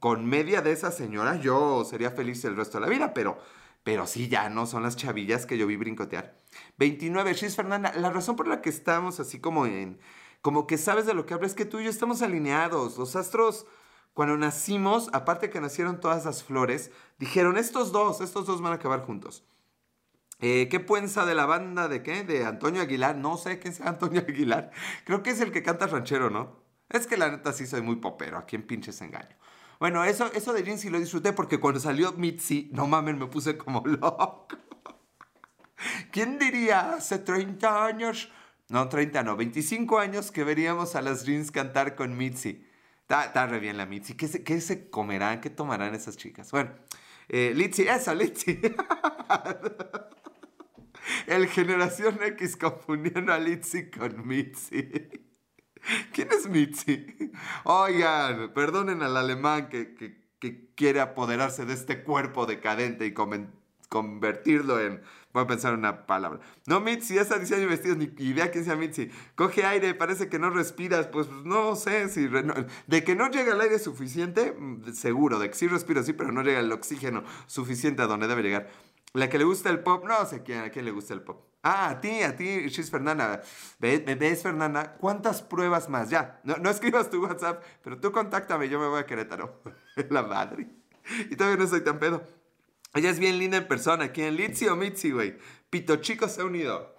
con 0.00 0.26
media 0.26 0.62
de 0.62 0.72
esas 0.72 0.96
señoras 0.96 1.40
yo 1.40 1.84
sería 1.84 2.10
feliz 2.10 2.44
el 2.44 2.56
resto 2.56 2.78
de 2.78 2.86
la 2.86 2.90
vida, 2.90 3.14
pero, 3.14 3.38
pero 3.82 4.06
sí 4.06 4.28
ya 4.28 4.48
no 4.48 4.66
son 4.66 4.82
las 4.82 4.96
chavillas 4.96 5.46
que 5.46 5.58
yo 5.58 5.66
vi 5.66 5.76
brincotear. 5.76 6.36
29, 6.78 7.34
Shis 7.34 7.56
Fernanda, 7.56 7.92
la 7.96 8.10
razón 8.10 8.36
por 8.36 8.48
la 8.48 8.60
que 8.60 8.70
estamos 8.70 9.20
así 9.20 9.40
como 9.40 9.66
en, 9.66 9.98
como 10.40 10.66
que 10.66 10.78
sabes 10.78 11.06
de 11.06 11.14
lo 11.14 11.26
que 11.26 11.34
hablo 11.34 11.46
es 11.46 11.54
que 11.54 11.64
tú 11.64 11.78
y 11.80 11.84
yo 11.84 11.90
estamos 11.90 12.22
alineados, 12.22 12.98
los 12.98 13.16
astros 13.16 13.66
cuando 14.14 14.36
nacimos, 14.36 15.08
aparte 15.12 15.50
que 15.50 15.60
nacieron 15.60 16.00
todas 16.00 16.24
las 16.24 16.42
flores, 16.44 16.90
dijeron, 17.18 17.56
estos 17.56 17.92
dos, 17.92 18.20
estos 18.20 18.46
dos 18.46 18.60
van 18.60 18.72
a 18.72 18.76
acabar 18.76 19.00
juntos. 19.00 19.44
Eh, 20.40 20.68
¿Qué 20.68 20.80
piensa 20.80 21.24
de 21.24 21.36
la 21.36 21.46
banda 21.46 21.86
de 21.86 22.02
qué? 22.02 22.24
De 22.24 22.44
Antonio 22.44 22.82
Aguilar. 22.82 23.16
No 23.16 23.36
sé 23.36 23.60
quién 23.60 23.72
sea 23.72 23.88
Antonio 23.88 24.20
Aguilar. 24.28 24.72
Creo 25.04 25.22
que 25.22 25.30
es 25.30 25.40
el 25.40 25.52
que 25.52 25.62
canta 25.62 25.86
ranchero, 25.86 26.30
¿no? 26.30 26.60
Es 26.88 27.06
que 27.06 27.16
la 27.16 27.30
neta 27.30 27.52
sí 27.52 27.66
soy 27.66 27.80
muy 27.80 27.96
popero. 27.96 28.36
¿A 28.38 28.44
quién 28.44 28.64
pinches 28.64 29.00
engaño? 29.00 29.36
Bueno, 29.78 30.04
eso, 30.04 30.30
eso 30.32 30.52
de 30.52 30.62
Jean 30.64 30.78
sí 30.78 30.90
lo 30.90 30.98
disfruté 30.98 31.32
porque 31.32 31.58
cuando 31.58 31.80
salió 31.80 32.12
Mitzi, 32.12 32.70
no 32.72 32.86
mames, 32.86 33.16
me 33.16 33.26
puse 33.26 33.56
como 33.56 33.82
loco. 33.86 34.46
¿Quién 36.10 36.38
diría 36.38 36.94
hace 36.94 37.18
30 37.18 37.84
años? 37.86 38.30
No, 38.68 38.88
30 38.88 39.22
no, 39.22 39.36
25 39.36 39.98
años 39.98 40.30
que 40.30 40.44
veríamos 40.44 40.96
a 40.96 41.02
las 41.02 41.24
Jeans 41.24 41.50
cantar 41.50 41.94
con 41.94 42.16
Mitzi. 42.16 42.66
Está, 43.20 43.46
re 43.46 43.60
bien 43.60 43.76
la 43.76 43.84
Mitzi. 43.84 44.14
¿Qué 44.14 44.26
se, 44.26 44.42
¿Qué 44.42 44.58
se, 44.60 44.88
comerán? 44.88 45.42
¿Qué 45.42 45.50
tomarán 45.50 45.94
esas 45.94 46.16
chicas? 46.16 46.50
Bueno, 46.50 46.72
eh, 47.28 47.52
Litzy, 47.54 47.82
esa, 47.82 48.14
Litzy. 48.14 48.58
El 51.26 51.46
Generación 51.48 52.18
X 52.22 52.56
confundiendo 52.56 53.32
a 53.34 53.38
Litzy 53.38 53.90
con 53.90 54.26
Mitzi. 54.26 54.88
¿Quién 56.12 56.28
es 56.32 56.48
Mitzi? 56.48 57.06
Oigan, 57.64 58.54
perdonen 58.54 59.02
al 59.02 59.16
alemán 59.16 59.68
que, 59.68 59.94
que, 59.94 60.22
quiere 60.74 61.00
apoderarse 61.00 61.66
de 61.66 61.74
este 61.74 62.02
cuerpo 62.02 62.46
decadente 62.46 63.06
y 63.06 63.12
convertirlo 63.92 64.80
en 64.80 65.02
Voy 65.32 65.44
a 65.44 65.46
pensar 65.46 65.72
una 65.72 66.06
palabra. 66.06 66.40
No, 66.66 66.80
Mitzi, 66.80 67.16
esa 67.16 67.38
diseño 67.38 67.60
de 67.60 67.66
vestidos, 67.66 67.96
ni 67.96 68.12
idea 68.18 68.50
quién 68.50 68.64
sea 68.64 68.76
Mitzi. 68.76 69.10
Coge 69.34 69.64
aire, 69.64 69.94
parece 69.94 70.28
que 70.28 70.38
no 70.38 70.50
respiras. 70.50 71.06
Pues 71.06 71.30
no 71.30 71.74
sé 71.74 72.10
si. 72.10 72.28
de 72.28 73.04
que 73.04 73.14
no 73.14 73.30
llega 73.30 73.54
el 73.54 73.60
aire 73.62 73.78
suficiente, 73.78 74.52
mm, 74.52 74.92
seguro. 74.92 75.38
De 75.38 75.48
que 75.48 75.54
sí 75.54 75.68
respiro, 75.68 76.02
sí, 76.02 76.12
pero 76.12 76.32
no 76.32 76.42
llega 76.42 76.60
el 76.60 76.70
oxígeno 76.70 77.24
suficiente 77.46 78.02
a 78.02 78.06
donde 78.06 78.28
debe 78.28 78.42
llegar. 78.42 78.68
La 79.14 79.30
que 79.30 79.38
le 79.38 79.44
gusta 79.44 79.70
el 79.70 79.80
pop, 79.80 80.04
no 80.06 80.26
sé 80.26 80.42
quién, 80.42 80.60
a 80.60 80.70
quién 80.70 80.84
le 80.84 80.90
gusta 80.90 81.14
el 81.14 81.22
pop. 81.22 81.46
Ah, 81.62 81.88
a 81.90 82.00
ti, 82.00 82.22
a 82.22 82.36
ti, 82.36 82.68
She's 82.68 82.90
Fernanda. 82.90 83.42
¿Ves, 83.78 84.04
¿Ves, 84.04 84.42
Fernanda? 84.42 84.96
¿Cuántas 84.98 85.40
pruebas 85.40 85.88
más? 85.88 86.10
Ya, 86.10 86.40
no, 86.44 86.56
no 86.56 86.68
escribas 86.68 87.08
tu 87.08 87.22
WhatsApp, 87.22 87.62
pero 87.82 87.98
tú 87.98 88.12
contáctame, 88.12 88.68
yo 88.68 88.78
me 88.78 88.88
voy 88.88 89.00
a 89.00 89.06
Querétaro. 89.06 89.62
La 90.10 90.22
madre. 90.22 90.68
Y 91.30 91.36
todavía 91.36 91.62
no 91.62 91.66
soy 91.66 91.82
tan 91.82 91.98
pedo. 91.98 92.22
Ella 92.94 93.10
es 93.10 93.18
bien 93.18 93.38
linda 93.38 93.56
en 93.56 93.66
persona. 93.66 94.12
¿Quién? 94.12 94.36
Litzy 94.36 94.68
o 94.68 94.76
Mitzi, 94.76 95.10
güey. 95.10 95.38
Pito 95.70 95.96
Chico 95.96 96.28
se 96.28 96.42
ha 96.42 96.44
unido. 96.44 96.94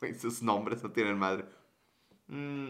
Sus 0.20 0.42
nombres 0.42 0.82
no 0.82 0.90
tienen 0.90 1.18
madre. 1.18 1.46
Mm. 2.26 2.68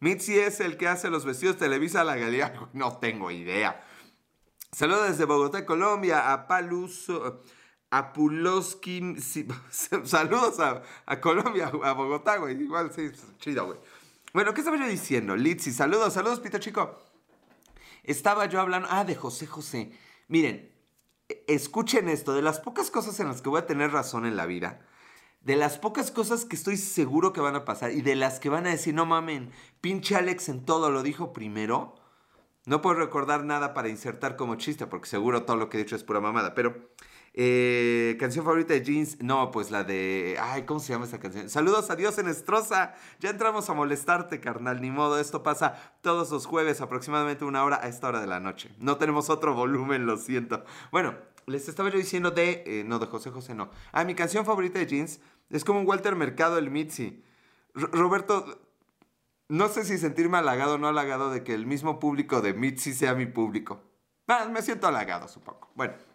Mitzi 0.00 0.38
es 0.38 0.60
el 0.60 0.78
que 0.78 0.88
hace 0.88 1.10
los 1.10 1.26
vestidos 1.26 1.58
Televisa 1.58 2.00
a 2.00 2.04
la 2.04 2.16
galería. 2.16 2.54
No 2.72 2.96
tengo 2.96 3.30
idea. 3.30 3.84
Saludos 4.72 5.10
desde 5.10 5.24
Bogotá, 5.24 5.66
Colombia, 5.66 6.32
a 6.32 6.46
Paluso, 6.46 7.42
a 7.90 8.12
Puloskin. 8.12 9.20
saludos 10.04 10.60
a, 10.60 11.20
Colombia, 11.20 11.70
a 11.82 11.92
Bogotá, 11.92 12.36
güey. 12.36 12.58
Igual, 12.62 12.92
sí, 12.92 13.10
chido, 13.38 13.66
güey. 13.66 13.78
Bueno, 14.32 14.54
¿qué 14.54 14.60
estaba 14.60 14.78
yo 14.78 14.86
diciendo? 14.86 15.36
Litzy, 15.36 15.72
saludos, 15.72 16.14
saludos, 16.14 16.40
Pito 16.40 16.58
Chico. 16.58 17.09
Estaba 18.04 18.46
yo 18.46 18.60
hablando, 18.60 18.88
ah, 18.90 19.04
de 19.04 19.14
José 19.14 19.46
José. 19.46 19.92
Miren, 20.28 20.72
e, 21.28 21.44
escuchen 21.48 22.08
esto, 22.08 22.34
de 22.34 22.42
las 22.42 22.60
pocas 22.60 22.90
cosas 22.90 23.18
en 23.20 23.28
las 23.28 23.42
que 23.42 23.48
voy 23.48 23.60
a 23.60 23.66
tener 23.66 23.92
razón 23.92 24.26
en 24.26 24.36
la 24.36 24.46
vida, 24.46 24.86
de 25.40 25.56
las 25.56 25.78
pocas 25.78 26.10
cosas 26.10 26.44
que 26.44 26.56
estoy 26.56 26.76
seguro 26.76 27.32
que 27.32 27.40
van 27.40 27.56
a 27.56 27.64
pasar 27.64 27.92
y 27.92 28.02
de 28.02 28.16
las 28.16 28.40
que 28.40 28.48
van 28.48 28.66
a 28.66 28.70
decir, 28.70 28.94
no 28.94 29.06
mamen, 29.06 29.50
pinche 29.80 30.16
Alex 30.16 30.48
en 30.48 30.64
todo 30.64 30.90
lo 30.90 31.02
dijo 31.02 31.32
primero. 31.32 31.94
No 32.66 32.82
puedo 32.82 32.96
recordar 32.96 33.44
nada 33.44 33.72
para 33.72 33.88
insertar 33.88 34.36
como 34.36 34.56
chiste, 34.56 34.86
porque 34.86 35.08
seguro 35.08 35.44
todo 35.44 35.56
lo 35.56 35.70
que 35.70 35.78
he 35.78 35.82
dicho 35.82 35.96
es 35.96 36.04
pura 36.04 36.20
mamada, 36.20 36.54
pero 36.54 36.90
eh, 37.32 38.16
canción 38.18 38.44
favorita 38.44 38.74
de 38.74 38.82
Jeans. 38.82 39.22
No, 39.22 39.50
pues 39.50 39.70
la 39.70 39.84
de. 39.84 40.36
Ay, 40.40 40.64
¿cómo 40.64 40.80
se 40.80 40.92
llama 40.92 41.04
esa 41.04 41.20
canción? 41.20 41.48
Saludos 41.48 41.90
a 41.90 41.96
Dios 41.96 42.18
en 42.18 42.28
Estroza. 42.28 42.94
Ya 43.20 43.30
entramos 43.30 43.70
a 43.70 43.74
molestarte, 43.74 44.40
carnal. 44.40 44.80
Ni 44.80 44.90
modo. 44.90 45.18
Esto 45.18 45.42
pasa 45.42 45.94
todos 46.00 46.30
los 46.30 46.46
jueves, 46.46 46.80
aproximadamente 46.80 47.44
una 47.44 47.64
hora 47.64 47.80
a 47.82 47.88
esta 47.88 48.08
hora 48.08 48.20
de 48.20 48.26
la 48.26 48.40
noche. 48.40 48.74
No 48.78 48.96
tenemos 48.96 49.30
otro 49.30 49.54
volumen, 49.54 50.06
lo 50.06 50.16
siento. 50.16 50.64
Bueno, 50.90 51.14
les 51.46 51.68
estaba 51.68 51.90
yo 51.90 51.98
diciendo 51.98 52.32
de. 52.32 52.64
Eh, 52.66 52.84
no, 52.84 52.98
de 52.98 53.06
José 53.06 53.30
José, 53.30 53.54
no. 53.54 53.70
Ah, 53.92 54.04
mi 54.04 54.14
canción 54.14 54.44
favorita 54.44 54.78
de 54.78 54.86
Jeans 54.86 55.20
es 55.50 55.64
como 55.64 55.80
un 55.80 55.86
Walter 55.86 56.16
Mercado, 56.16 56.58
el 56.58 56.70
Mitzi. 56.70 57.22
Roberto. 57.74 58.66
No 59.48 59.68
sé 59.68 59.84
si 59.84 59.98
sentirme 59.98 60.38
halagado 60.38 60.74
o 60.74 60.78
no 60.78 60.86
halagado 60.86 61.30
de 61.30 61.42
que 61.42 61.54
el 61.54 61.66
mismo 61.66 61.98
público 61.98 62.40
de 62.40 62.54
Mitzi 62.54 62.92
sea 62.92 63.14
mi 63.14 63.26
público. 63.26 63.82
Ah, 64.28 64.48
me 64.50 64.62
siento 64.62 64.86
halagado, 64.86 65.26
supongo. 65.28 65.70
Bueno. 65.74 66.09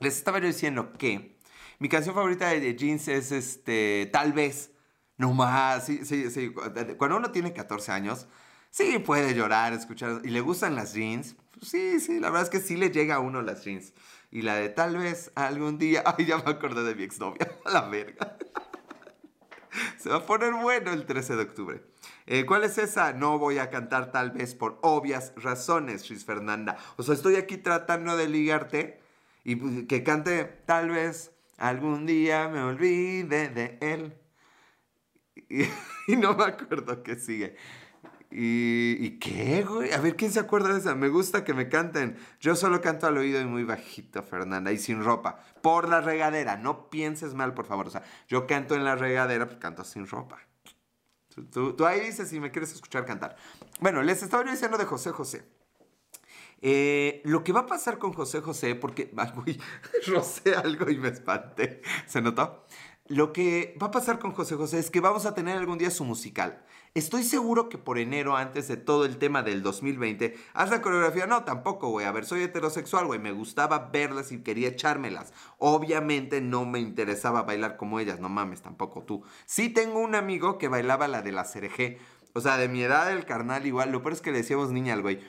Les 0.00 0.16
estaba 0.16 0.38
yo 0.38 0.46
diciendo 0.46 0.92
que 0.94 1.38
mi 1.78 1.88
canción 1.88 2.14
favorita 2.14 2.48
de 2.48 2.76
Jeans 2.76 3.08
es 3.08 3.32
este, 3.32 4.08
tal 4.12 4.32
vez, 4.32 4.72
no 5.16 5.32
más, 5.32 5.86
sí, 5.86 6.04
sí, 6.04 6.30
sí. 6.30 6.52
Cuando 6.98 7.16
uno 7.16 7.30
tiene 7.30 7.52
14 7.52 7.92
años, 7.92 8.26
sí 8.70 8.98
puede 8.98 9.34
llorar, 9.34 9.72
escuchar, 9.72 10.20
y 10.24 10.28
le 10.28 10.40
gustan 10.40 10.74
las 10.74 10.94
jeans. 10.94 11.36
Sí, 11.60 12.00
sí, 12.00 12.20
la 12.20 12.30
verdad 12.30 12.44
es 12.44 12.50
que 12.50 12.60
sí 12.60 12.76
le 12.76 12.90
llega 12.90 13.16
a 13.16 13.18
uno 13.20 13.42
las 13.42 13.64
jeans. 13.64 13.92
Y 14.30 14.42
la 14.42 14.54
de 14.54 14.68
tal 14.68 14.96
vez 14.96 15.32
algún 15.34 15.78
día, 15.78 16.02
ay, 16.18 16.26
ya 16.26 16.38
me 16.38 16.50
acordé 16.50 16.82
de 16.82 16.94
mi 16.94 17.02
exnovia, 17.02 17.50
la 17.66 17.82
verga. 17.88 18.36
Se 19.98 20.08
va 20.08 20.16
a 20.16 20.26
poner 20.26 20.52
bueno 20.54 20.92
el 20.92 21.06
13 21.06 21.36
de 21.36 21.42
octubre. 21.42 21.82
Eh, 22.26 22.44
¿Cuál 22.46 22.64
es 22.64 22.78
esa? 22.78 23.12
No 23.12 23.38
voy 23.38 23.58
a 23.58 23.70
cantar 23.70 24.10
tal 24.10 24.30
vez 24.30 24.54
por 24.54 24.78
obvias 24.82 25.32
razones, 25.36 26.04
Chris 26.04 26.24
Fernanda. 26.24 26.76
O 26.96 27.02
sea, 27.02 27.14
estoy 27.14 27.36
aquí 27.36 27.56
tratando 27.56 28.16
de 28.16 28.28
ligarte 28.28 29.00
y 29.50 29.56
pues, 29.56 29.86
que 29.88 30.04
cante 30.04 30.44
tal 30.64 30.90
vez 30.90 31.32
algún 31.58 32.06
día 32.06 32.48
me 32.48 32.62
olvide 32.62 33.48
de 33.48 33.78
él. 33.80 34.16
Y, 36.06 36.16
no 36.16 36.34
me 36.34 36.44
acuerdo 36.44 37.02
qué 37.02 37.16
sigue. 37.16 37.56
¿Y, 38.30 38.96
¿Y 39.00 39.18
qué, 39.18 39.64
güey? 39.64 39.92
A 39.92 39.98
ver, 39.98 40.14
¿quién 40.14 40.30
se 40.30 40.38
acuerda 40.38 40.72
de 40.72 40.78
esa? 40.78 40.94
Me 40.94 41.08
gusta 41.08 41.42
que 41.42 41.54
me 41.54 41.68
canten. 41.68 42.16
Yo 42.38 42.54
solo 42.54 42.80
canto 42.80 43.08
al 43.08 43.18
oído 43.18 43.40
y 43.40 43.46
muy 43.46 43.64
bajito, 43.64 44.22
Fernanda, 44.22 44.70
y 44.70 44.78
sin 44.78 45.02
ropa. 45.02 45.40
Por 45.62 45.88
la 45.88 46.00
regadera. 46.00 46.56
No 46.56 46.88
pienses 46.88 47.34
mal, 47.34 47.54
por 47.54 47.66
favor. 47.66 47.88
O 47.88 47.90
sea, 47.90 48.04
yo 48.28 48.46
canto 48.46 48.76
en 48.76 48.84
la 48.84 48.94
regadera, 48.94 49.46
pues 49.46 49.58
canto 49.58 49.82
sin 49.82 50.06
ropa. 50.06 50.38
Tú, 51.50 51.74
tú 51.74 51.86
ahí 51.86 52.00
dices 52.00 52.28
si 52.28 52.38
me 52.38 52.52
quieres 52.52 52.72
escuchar 52.72 53.04
cantar. 53.04 53.36
Bueno, 53.80 54.02
les 54.02 54.22
estaba 54.22 54.44
diciendo 54.44 54.78
de 54.78 54.84
José 54.84 55.10
José. 55.10 55.44
Eh, 56.62 57.22
lo 57.24 57.42
que 57.42 57.52
va 57.52 57.60
a 57.60 57.66
pasar 57.66 57.98
con 57.98 58.12
José 58.12 58.40
José, 58.40 58.74
porque, 58.74 59.12
uy, 59.46 59.60
rocé 60.06 60.54
algo 60.54 60.90
y 60.90 60.98
me 60.98 61.08
espanté, 61.08 61.82
¿se 62.06 62.20
notó? 62.20 62.66
Lo 63.06 63.32
que 63.32 63.76
va 63.82 63.88
a 63.88 63.90
pasar 63.90 64.20
con 64.20 64.32
José 64.32 64.54
José 64.54 64.78
es 64.78 64.90
que 64.90 65.00
vamos 65.00 65.26
a 65.26 65.34
tener 65.34 65.56
algún 65.56 65.78
día 65.78 65.90
su 65.90 66.04
musical. 66.04 66.62
Estoy 66.94 67.24
seguro 67.24 67.68
que 67.68 67.76
por 67.76 67.98
enero, 67.98 68.36
antes 68.36 68.68
de 68.68 68.76
todo 68.76 69.04
el 69.04 69.18
tema 69.18 69.42
del 69.42 69.62
2020, 69.62 70.36
haz 70.54 70.70
la 70.70 70.80
coreografía. 70.80 71.26
No, 71.26 71.44
tampoco, 71.44 71.88
güey. 71.88 72.06
A 72.06 72.12
ver, 72.12 72.24
soy 72.24 72.42
heterosexual, 72.42 73.06
güey. 73.06 73.18
Me 73.18 73.32
gustaba 73.32 73.90
verlas 73.92 74.30
y 74.30 74.42
quería 74.42 74.68
echármelas. 74.68 75.32
Obviamente 75.58 76.40
no 76.40 76.66
me 76.66 76.78
interesaba 76.78 77.42
bailar 77.42 77.76
como 77.76 77.98
ellas. 78.00 78.20
No 78.20 78.28
mames, 78.28 78.62
tampoco 78.62 79.02
tú. 79.02 79.24
Sí 79.44 79.70
tengo 79.70 80.00
un 80.00 80.14
amigo 80.14 80.58
que 80.58 80.68
bailaba 80.68 81.08
la 81.08 81.22
de 81.22 81.32
la 81.32 81.44
cereje. 81.44 81.98
O 82.32 82.40
sea, 82.40 82.56
de 82.58 82.68
mi 82.68 82.82
edad, 82.82 83.12
el 83.12 83.24
carnal 83.24 83.66
igual. 83.66 83.90
Lo 83.90 84.02
peor 84.02 84.12
es 84.12 84.20
que 84.20 84.30
le 84.32 84.38
decíamos 84.38 84.70
niña 84.70 84.94
al 84.94 85.02
güey. 85.02 85.20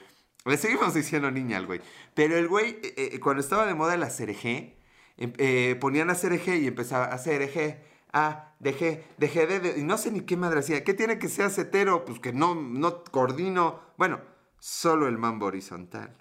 Le 0.44 0.56
seguimos 0.56 0.94
diciendo 0.94 1.30
niña 1.30 1.56
al 1.58 1.66
güey. 1.66 1.80
Pero 2.14 2.36
el 2.36 2.48
güey, 2.48 2.78
eh, 2.82 2.94
eh, 3.14 3.20
cuando 3.20 3.40
estaba 3.40 3.66
de 3.66 3.74
moda 3.74 3.96
la 3.96 4.10
cereje, 4.10 4.76
em- 5.16 5.32
eh, 5.38 5.76
ponían 5.80 6.10
a 6.10 6.14
eje 6.14 6.56
y 6.58 6.66
empezaba 6.66 7.06
a 7.06 7.14
hacer 7.14 7.42
eje. 7.42 7.84
A, 8.14 8.54
dejé, 8.58 9.04
dejé 9.16 9.46
de, 9.46 9.60
de- 9.60 9.78
y 9.80 9.84
no 9.84 9.96
sé 9.96 10.10
ni 10.10 10.20
qué 10.22 10.36
madre 10.36 10.60
hacía. 10.60 10.84
¿Qué 10.84 10.92
tiene 10.94 11.18
que 11.18 11.28
ser 11.28 11.50
setero? 11.50 12.04
Pues 12.04 12.20
que 12.20 12.32
no, 12.32 12.54
no 12.54 13.04
coordino. 13.04 13.80
Bueno, 13.96 14.20
solo 14.58 15.06
el 15.08 15.16
mambo 15.16 15.46
horizontal. 15.46 16.14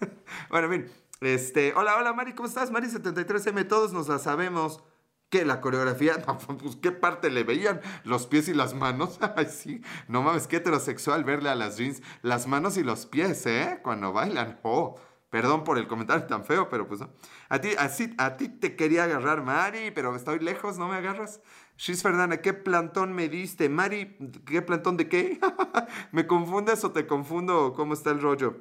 bueno, 0.50 0.68
bien. 0.68 0.90
Este, 1.20 1.74
hola, 1.74 1.96
hola 1.96 2.12
Mari, 2.12 2.32
¿cómo 2.34 2.48
estás? 2.48 2.72
Mari73M, 2.72 3.66
todos 3.68 3.92
nos 3.92 4.08
la 4.08 4.18
sabemos. 4.18 4.82
¿Qué? 5.30 5.44
¿La 5.44 5.60
coreografía? 5.60 6.16
Pues 6.58 6.76
¿qué 6.76 6.92
parte 6.92 7.30
le 7.30 7.44
veían? 7.44 7.80
¿Los 8.04 8.26
pies 8.26 8.48
y 8.48 8.54
las 8.54 8.74
manos? 8.74 9.18
Ay, 9.36 9.46
sí. 9.46 9.82
No 10.08 10.22
mames, 10.22 10.46
qué 10.46 10.56
heterosexual 10.56 11.24
verle 11.24 11.50
a 11.50 11.54
las 11.54 11.76
jeans 11.76 12.02
las 12.22 12.46
manos 12.46 12.76
y 12.76 12.82
los 12.82 13.06
pies, 13.06 13.44
¿eh? 13.46 13.80
Cuando 13.82 14.12
bailan. 14.12 14.58
Oh, 14.62 14.96
perdón 15.30 15.64
por 15.64 15.78
el 15.78 15.86
comentario 15.86 16.26
tan 16.26 16.44
feo, 16.44 16.68
pero 16.70 16.88
pues 16.88 17.00
no. 17.00 17.10
A 17.50 17.60
ti, 17.60 17.70
así, 17.78 18.14
a 18.16 18.36
ti 18.36 18.48
te 18.48 18.74
quería 18.76 19.04
agarrar, 19.04 19.42
Mari, 19.42 19.90
pero 19.90 20.14
estoy 20.16 20.38
lejos, 20.38 20.78
¿no 20.78 20.88
me 20.88 20.96
agarras? 20.96 21.40
Shiz 21.76 22.02
Fernanda, 22.02 22.40
¿qué 22.40 22.54
plantón 22.54 23.12
me 23.12 23.28
diste? 23.28 23.68
Mari, 23.68 24.16
¿qué 24.46 24.62
plantón 24.62 24.96
de 24.96 25.08
qué? 25.08 25.38
¿Me 26.12 26.26
confundes 26.26 26.82
o 26.84 26.92
te 26.92 27.06
confundo? 27.06 27.74
¿Cómo 27.76 27.94
está 27.94 28.10
el 28.10 28.20
rollo? 28.20 28.56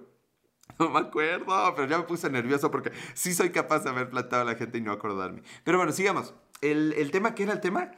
No 0.79 0.89
me 0.89 0.99
acuerdo, 0.99 1.73
pero 1.75 1.87
ya 1.87 1.97
me 1.97 2.03
puse 2.03 2.29
nervioso 2.29 2.69
porque 2.69 2.91
sí 3.15 3.33
soy 3.33 3.49
capaz 3.49 3.79
de 3.83 3.89
haber 3.89 4.09
plantado 4.09 4.43
a 4.43 4.45
la 4.45 4.55
gente 4.55 4.77
y 4.77 4.81
no 4.81 4.91
acordarme. 4.91 5.41
Pero 5.63 5.77
bueno, 5.77 5.91
sigamos. 5.91 6.35
¿El, 6.61 6.93
el 6.93 7.11
tema 7.11 7.35
qué 7.35 7.43
era 7.43 7.53
el 7.53 7.61
tema? 7.61 7.91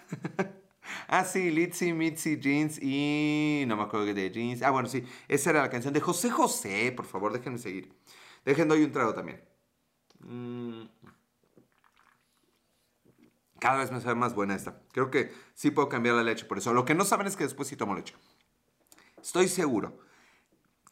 ah, 1.07 1.23
sí, 1.23 1.51
Litzy, 1.51 1.93
Mitzi, 1.93 2.39
Jeans 2.39 2.79
y... 2.81 3.63
No 3.67 3.77
me 3.77 3.83
acuerdo 3.83 4.05
de 4.05 4.31
Jeans. 4.31 4.61
Ah, 4.61 4.71
bueno, 4.71 4.89
sí. 4.89 5.03
Esa 5.27 5.51
era 5.51 5.61
la 5.61 5.69
canción 5.69 5.93
de 5.93 6.01
José 6.01 6.29
José. 6.29 6.91
Por 6.91 7.05
favor, 7.05 7.33
déjenme 7.33 7.57
seguir. 7.57 7.93
Dejen 8.45 8.67
doy 8.67 8.83
un 8.83 8.91
trago 8.91 9.13
también. 9.13 9.41
Mm. 10.19 10.83
Cada 13.59 13.79
vez 13.79 13.91
me 13.91 13.99
sabe 13.99 14.15
más 14.15 14.33
buena 14.33 14.55
esta. 14.55 14.81
Creo 14.91 15.11
que 15.11 15.31
sí 15.53 15.71
puedo 15.71 15.89
cambiar 15.89 16.15
la 16.15 16.23
leche 16.23 16.45
por 16.45 16.57
eso. 16.57 16.73
Lo 16.73 16.85
que 16.85 16.95
no 16.95 17.05
saben 17.05 17.27
es 17.27 17.35
que 17.35 17.43
después 17.43 17.67
sí 17.67 17.75
tomo 17.75 17.95
leche. 17.95 18.15
Estoy 19.21 19.49
seguro 19.49 19.99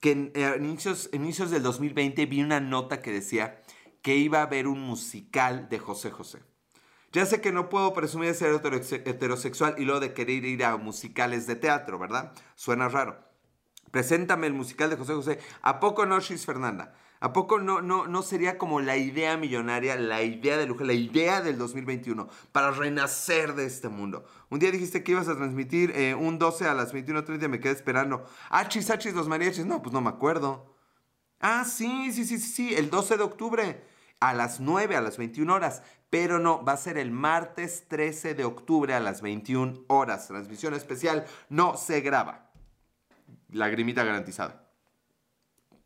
que 0.02 0.12
en 0.12 0.32
eh, 0.36 0.56
inicios, 0.60 1.10
inicios 1.14 1.50
del 1.50 1.64
2020 1.64 2.26
vi 2.26 2.44
una 2.44 2.60
nota 2.60 3.02
que 3.02 3.12
decía 3.12 3.62
que 4.02 4.16
iba 4.16 4.40
a 4.40 4.44
haber 4.44 4.68
un 4.68 4.82
musical 4.82 5.70
de 5.70 5.80
José 5.80 6.12
José. 6.12 6.40
Ya 7.18 7.26
sé 7.26 7.42
que 7.42 7.52
no 7.52 7.68
puedo 7.68 7.96
presumir 7.96 8.28
de 8.30 8.36
ser 8.36 8.54
heterose- 8.54 9.02
heterosexual 9.04 9.74
y 9.80 9.86
luego 9.86 10.00
de 10.00 10.14
querer 10.14 10.46
ir 10.46 10.64
a 10.64 10.78
musicales 10.78 11.48
de 11.48 11.56
teatro, 11.56 11.98
¿verdad? 11.98 12.32
Suena 12.54 12.90
raro. 12.90 13.18
Preséntame 13.90 14.46
el 14.46 14.54
musical 14.54 14.92
de 14.92 14.98
José 14.98 15.16
José. 15.16 15.40
¿A 15.64 15.80
poco 15.80 16.06
no, 16.06 16.20
Shis 16.20 16.46
Fernanda? 16.46 16.94
¿A 17.20 17.34
poco 17.34 17.58
no, 17.58 17.82
no, 17.82 18.06
no 18.06 18.22
sería 18.22 18.60
como 18.60 18.82
la 18.82 18.98
idea 18.98 19.36
millonaria, 19.36 19.96
la 19.96 20.22
idea 20.22 20.58
de 20.58 20.68
lujo, 20.68 20.84
la 20.84 20.94
idea 20.94 21.42
del 21.42 21.58
2021 21.58 22.30
para 22.52 22.70
renacer 22.70 23.56
de 23.56 23.66
este 23.66 23.90
mundo? 23.90 24.24
Un 24.52 24.60
día 24.60 24.70
dijiste 24.70 25.04
que 25.04 25.14
ibas 25.14 25.28
a 25.28 25.36
transmitir 25.36 25.94
eh, 25.96 26.14
un 26.14 26.38
12 26.38 26.66
a 26.68 26.76
las 26.76 26.94
21.30 26.94 27.46
y 27.46 27.48
me 27.48 27.60
quedé 27.60 27.74
esperando. 27.74 28.26
Achis, 28.52 28.92
achis, 28.92 29.16
los 29.16 29.28
mariachis. 29.28 29.66
No, 29.66 29.82
pues 29.82 29.92
no 29.92 30.02
me 30.02 30.10
acuerdo. 30.10 30.76
Ah, 31.40 31.66
sí, 31.66 32.12
sí, 32.12 32.26
sí, 32.26 32.38
sí, 32.38 32.48
sí, 32.48 32.76
el 32.76 32.92
12 32.92 33.18
de 33.18 33.24
octubre 33.24 33.97
a 34.20 34.34
las 34.34 34.60
9, 34.60 34.96
a 34.96 35.02
las 35.02 35.18
21 35.18 35.54
horas. 35.54 35.84
Pero 36.10 36.40
no, 36.40 36.64
va 36.64 36.74
a 36.74 36.78
ser 36.78 36.98
el 36.98 37.12
martes 37.12 37.86
13 37.90 38.34
de 38.34 38.46
octubre 38.46 38.94
a 38.94 39.00
las 39.00 39.22
21 39.22 39.86
horas. 39.88 40.28
Transmisión 40.28 40.74
especial, 40.74 41.26
no 41.50 41.76
se 41.76 42.02
graba. 42.02 42.50
Lagrimita 43.50 44.04
garantizada. 44.04 44.64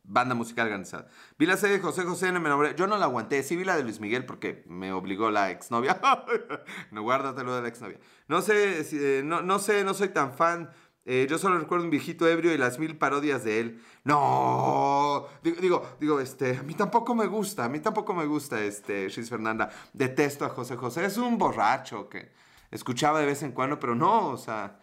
Banda 0.04 0.34
musical 0.34 0.68
garantizada. 0.68 1.08
Vi 1.38 1.46
la 1.46 1.56
de 1.56 1.78
José 1.78 2.02
José, 2.02 2.30
me 2.32 2.38
enamoré. 2.38 2.74
Yo 2.76 2.86
no 2.86 2.98
la 2.98 3.06
aguanté. 3.06 3.42
Sí 3.42 3.56
vi 3.56 3.64
la 3.64 3.76
de 3.76 3.84
Luis 3.84 4.00
Miguel 4.00 4.26
porque 4.26 4.64
me 4.66 4.92
obligó 4.92 5.30
la 5.30 5.50
exnovia. 5.50 6.00
no, 6.90 7.02
guárdatelo 7.02 7.54
de 7.54 7.62
la 7.62 7.68
exnovia. 7.68 7.98
No 8.28 8.42
sé, 8.42 8.84
eh, 8.92 9.22
no, 9.24 9.42
no 9.42 9.58
sé, 9.58 9.84
no 9.84 9.94
soy 9.94 10.08
tan 10.08 10.34
fan. 10.34 10.70
Eh, 11.04 11.26
yo 11.28 11.36
solo 11.36 11.58
recuerdo 11.58 11.84
un 11.84 11.90
viejito 11.90 12.28
ebrio 12.28 12.54
y 12.54 12.58
las 12.58 12.78
mil 12.78 12.96
parodias 12.96 13.42
de 13.44 13.60
él. 13.60 13.82
No, 14.04 15.26
digo, 15.42 15.96
digo, 15.98 16.20
este, 16.20 16.56
a 16.58 16.62
mí 16.62 16.74
tampoco 16.74 17.14
me 17.14 17.26
gusta, 17.26 17.64
a 17.64 17.68
mí 17.68 17.80
tampoco 17.80 18.14
me 18.14 18.24
gusta, 18.26 18.60
este, 18.60 19.08
Shiz 19.08 19.28
Fernanda. 19.28 19.70
Detesto 19.92 20.44
a 20.44 20.50
José 20.50 20.76
José, 20.76 21.04
es 21.04 21.16
un 21.16 21.38
borracho 21.38 22.08
que 22.08 22.32
escuchaba 22.70 23.20
de 23.20 23.26
vez 23.26 23.42
en 23.42 23.52
cuando, 23.52 23.80
pero 23.80 23.94
no, 23.94 24.28
o 24.28 24.36
sea, 24.36 24.80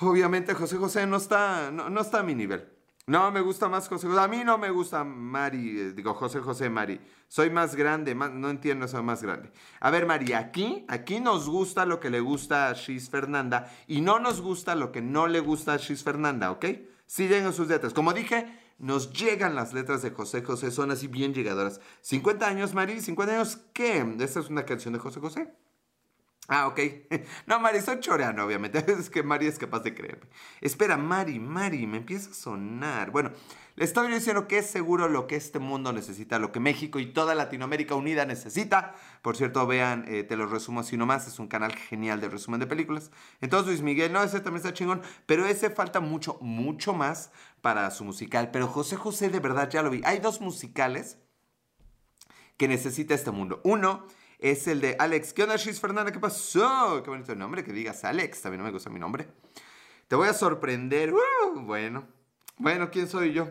obviamente 0.00 0.54
José 0.54 0.76
José 0.76 1.06
no 1.06 1.16
está, 1.16 1.70
no, 1.70 1.88
no 1.88 2.00
está 2.00 2.20
a 2.20 2.22
mi 2.22 2.34
nivel. 2.34 2.73
No, 3.06 3.30
me 3.30 3.42
gusta 3.42 3.68
más 3.68 3.86
José 3.86 4.06
José. 4.06 4.18
A 4.18 4.28
mí 4.28 4.44
no 4.44 4.56
me 4.56 4.70
gusta 4.70 5.04
Mari, 5.04 5.78
eh, 5.78 5.92
digo 5.92 6.14
José 6.14 6.40
José 6.40 6.70
Mari. 6.70 6.98
Soy 7.28 7.50
más 7.50 7.74
grande, 7.74 8.14
no 8.14 8.48
entiendo, 8.48 8.88
soy 8.88 9.02
más 9.02 9.22
grande. 9.22 9.52
A 9.80 9.90
ver, 9.90 10.06
Mari, 10.06 10.32
aquí, 10.32 10.86
aquí 10.88 11.20
nos 11.20 11.46
gusta 11.46 11.84
lo 11.84 12.00
que 12.00 12.08
le 12.08 12.20
gusta 12.20 12.68
a 12.68 12.72
Shiz 12.72 13.10
Fernanda 13.10 13.70
y 13.86 14.00
no 14.00 14.20
nos 14.20 14.40
gusta 14.40 14.74
lo 14.74 14.90
que 14.90 15.02
no 15.02 15.26
le 15.26 15.40
gusta 15.40 15.74
a 15.74 15.76
Shiz 15.76 16.02
Fernanda, 16.02 16.50
¿ok? 16.50 16.64
Sí 17.06 17.28
llegan 17.28 17.52
sus 17.52 17.68
letras. 17.68 17.92
Como 17.92 18.14
dije, 18.14 18.58
nos 18.78 19.12
llegan 19.12 19.54
las 19.54 19.74
letras 19.74 20.00
de 20.00 20.10
José 20.10 20.42
José, 20.42 20.70
son 20.70 20.90
así 20.90 21.06
bien 21.06 21.34
llegadoras. 21.34 21.82
50 22.00 22.46
años, 22.46 22.72
Mari, 22.72 23.02
50 23.02 23.34
años, 23.34 23.58
¿qué? 23.74 23.98
¿Esta 24.20 24.40
es 24.40 24.48
una 24.48 24.64
canción 24.64 24.94
de 24.94 25.00
José 25.00 25.20
José? 25.20 25.52
Ah, 26.48 26.66
ok. 26.66 26.80
No, 27.46 27.58
Mari, 27.58 27.78
estoy 27.78 28.00
choreando, 28.00 28.44
obviamente. 28.44 28.78
Es 28.98 29.10
que 29.10 29.22
Mari 29.22 29.46
es 29.46 29.58
capaz 29.58 29.80
de 29.80 29.94
creerme. 29.94 30.26
Espera, 30.60 30.96
Mari, 30.96 31.38
Mari, 31.38 31.86
me 31.86 31.98
empieza 31.98 32.30
a 32.30 32.34
sonar. 32.34 33.10
Bueno, 33.10 33.32
le 33.76 33.84
estoy 33.84 34.12
diciendo 34.12 34.46
que 34.46 34.58
es 34.58 34.66
seguro 34.70 35.08
lo 35.08 35.26
que 35.26 35.36
este 35.36 35.58
mundo 35.58 35.92
necesita, 35.92 36.38
lo 36.38 36.52
que 36.52 36.60
México 36.60 36.98
y 36.98 37.06
toda 37.06 37.34
Latinoamérica 37.34 37.94
unida 37.94 38.26
necesita. 38.26 38.94
Por 39.22 39.36
cierto, 39.36 39.66
vean, 39.66 40.04
eh, 40.06 40.22
te 40.22 40.36
lo 40.36 40.46
resumo 40.46 40.80
así 40.80 40.96
nomás. 40.96 41.26
Es 41.26 41.38
un 41.38 41.48
canal 41.48 41.74
genial 41.74 42.20
de 42.20 42.28
resumen 42.28 42.60
de 42.60 42.66
películas. 42.66 43.10
Entonces, 43.40 43.68
Luis 43.68 43.82
Miguel, 43.82 44.12
no, 44.12 44.22
ese 44.22 44.40
también 44.40 44.56
está 44.64 44.74
chingón. 44.74 45.02
Pero 45.26 45.46
ese 45.46 45.70
falta 45.70 46.00
mucho, 46.00 46.38
mucho 46.40 46.92
más 46.92 47.30
para 47.62 47.90
su 47.90 48.04
musical. 48.04 48.50
Pero 48.50 48.68
José 48.68 48.96
José, 48.96 49.30
de 49.30 49.40
verdad, 49.40 49.70
ya 49.70 49.82
lo 49.82 49.90
vi. 49.90 50.02
Hay 50.04 50.18
dos 50.18 50.40
musicales 50.40 51.18
que 52.58 52.68
necesita 52.68 53.14
este 53.14 53.30
mundo. 53.30 53.60
Uno 53.64 54.06
es 54.50 54.66
el 54.68 54.80
de 54.80 54.96
Alex. 54.98 55.32
¿Qué 55.32 55.42
onda, 55.42 55.56
Shiz 55.56 55.80
Fernanda? 55.80 56.12
¿Qué 56.12 56.18
pasó? 56.20 57.02
Qué 57.02 57.10
bonito 57.10 57.34
nombre 57.34 57.64
que 57.64 57.72
digas 57.72 58.04
Alex. 58.04 58.42
También 58.42 58.58
no 58.60 58.64
me 58.66 58.72
gusta 58.72 58.90
mi 58.90 59.00
nombre. 59.00 59.26
Te 60.06 60.16
voy 60.16 60.28
a 60.28 60.34
sorprender. 60.34 61.12
Bueno. 61.54 62.06
Bueno, 62.58 62.90
¿quién 62.90 63.08
soy 63.08 63.32
yo? 63.32 63.48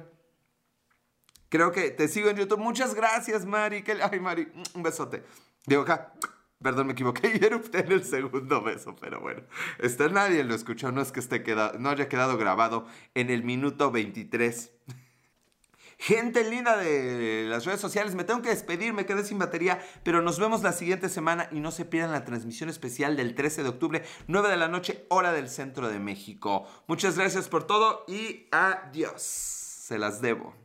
Creo 1.49 1.71
que 1.71 1.91
te 1.91 2.07
sigo 2.07 2.29
en 2.29 2.37
YouTube. 2.37 2.59
Muchas 2.59 2.93
gracias, 2.95 3.45
Mari. 3.45 3.83
¿Qué- 3.83 3.97
Ay, 4.01 4.19
Mari, 4.19 4.51
un 4.75 4.83
besote. 4.83 5.23
Digo 5.65 5.81
acá. 5.81 6.13
Perdón, 6.61 6.87
me 6.87 6.93
equivoqué 6.93 7.37
y 7.41 7.43
erupté 7.43 7.79
en 7.79 7.91
el 7.91 8.03
segundo 8.05 8.61
beso, 8.61 8.95
pero 8.95 9.19
bueno. 9.19 9.41
Este, 9.79 10.09
nadie 10.09 10.43
lo 10.43 10.53
escuchó, 10.55 10.91
no 10.91 11.01
es 11.01 11.11
que 11.11 11.19
esté 11.19 11.43
queda- 11.43 11.73
no 11.77 11.89
haya 11.89 12.07
quedado 12.07 12.37
grabado 12.37 12.87
en 13.15 13.29
el 13.31 13.43
minuto 13.43 13.91
23. 13.91 14.71
Gente 15.97 16.43
linda 16.49 16.77
de 16.77 17.45
las 17.47 17.65
redes 17.65 17.79
sociales, 17.79 18.15
me 18.15 18.23
tengo 18.23 18.41
que 18.41 18.49
despedir, 18.49 18.93
me 18.93 19.05
quedé 19.05 19.23
sin 19.23 19.39
batería, 19.39 19.79
pero 20.03 20.21
nos 20.21 20.39
vemos 20.39 20.63
la 20.63 20.73
siguiente 20.73 21.09
semana 21.09 21.47
y 21.51 21.59
no 21.59 21.71
se 21.71 21.85
pierdan 21.85 22.11
la 22.11 22.25
transmisión 22.25 22.69
especial 22.69 23.15
del 23.15 23.35
13 23.35 23.63
de 23.63 23.69
octubre, 23.69 24.03
9 24.27 24.49
de 24.49 24.57
la 24.57 24.67
noche, 24.67 25.05
hora 25.09 25.31
del 25.31 25.49
centro 25.49 25.89
de 25.89 25.99
México. 25.99 26.65
Muchas 26.87 27.17
gracias 27.17 27.47
por 27.47 27.65
todo 27.65 28.05
y 28.07 28.47
adiós. 28.51 29.21
Se 29.21 29.97
las 29.97 30.21
debo. 30.21 30.62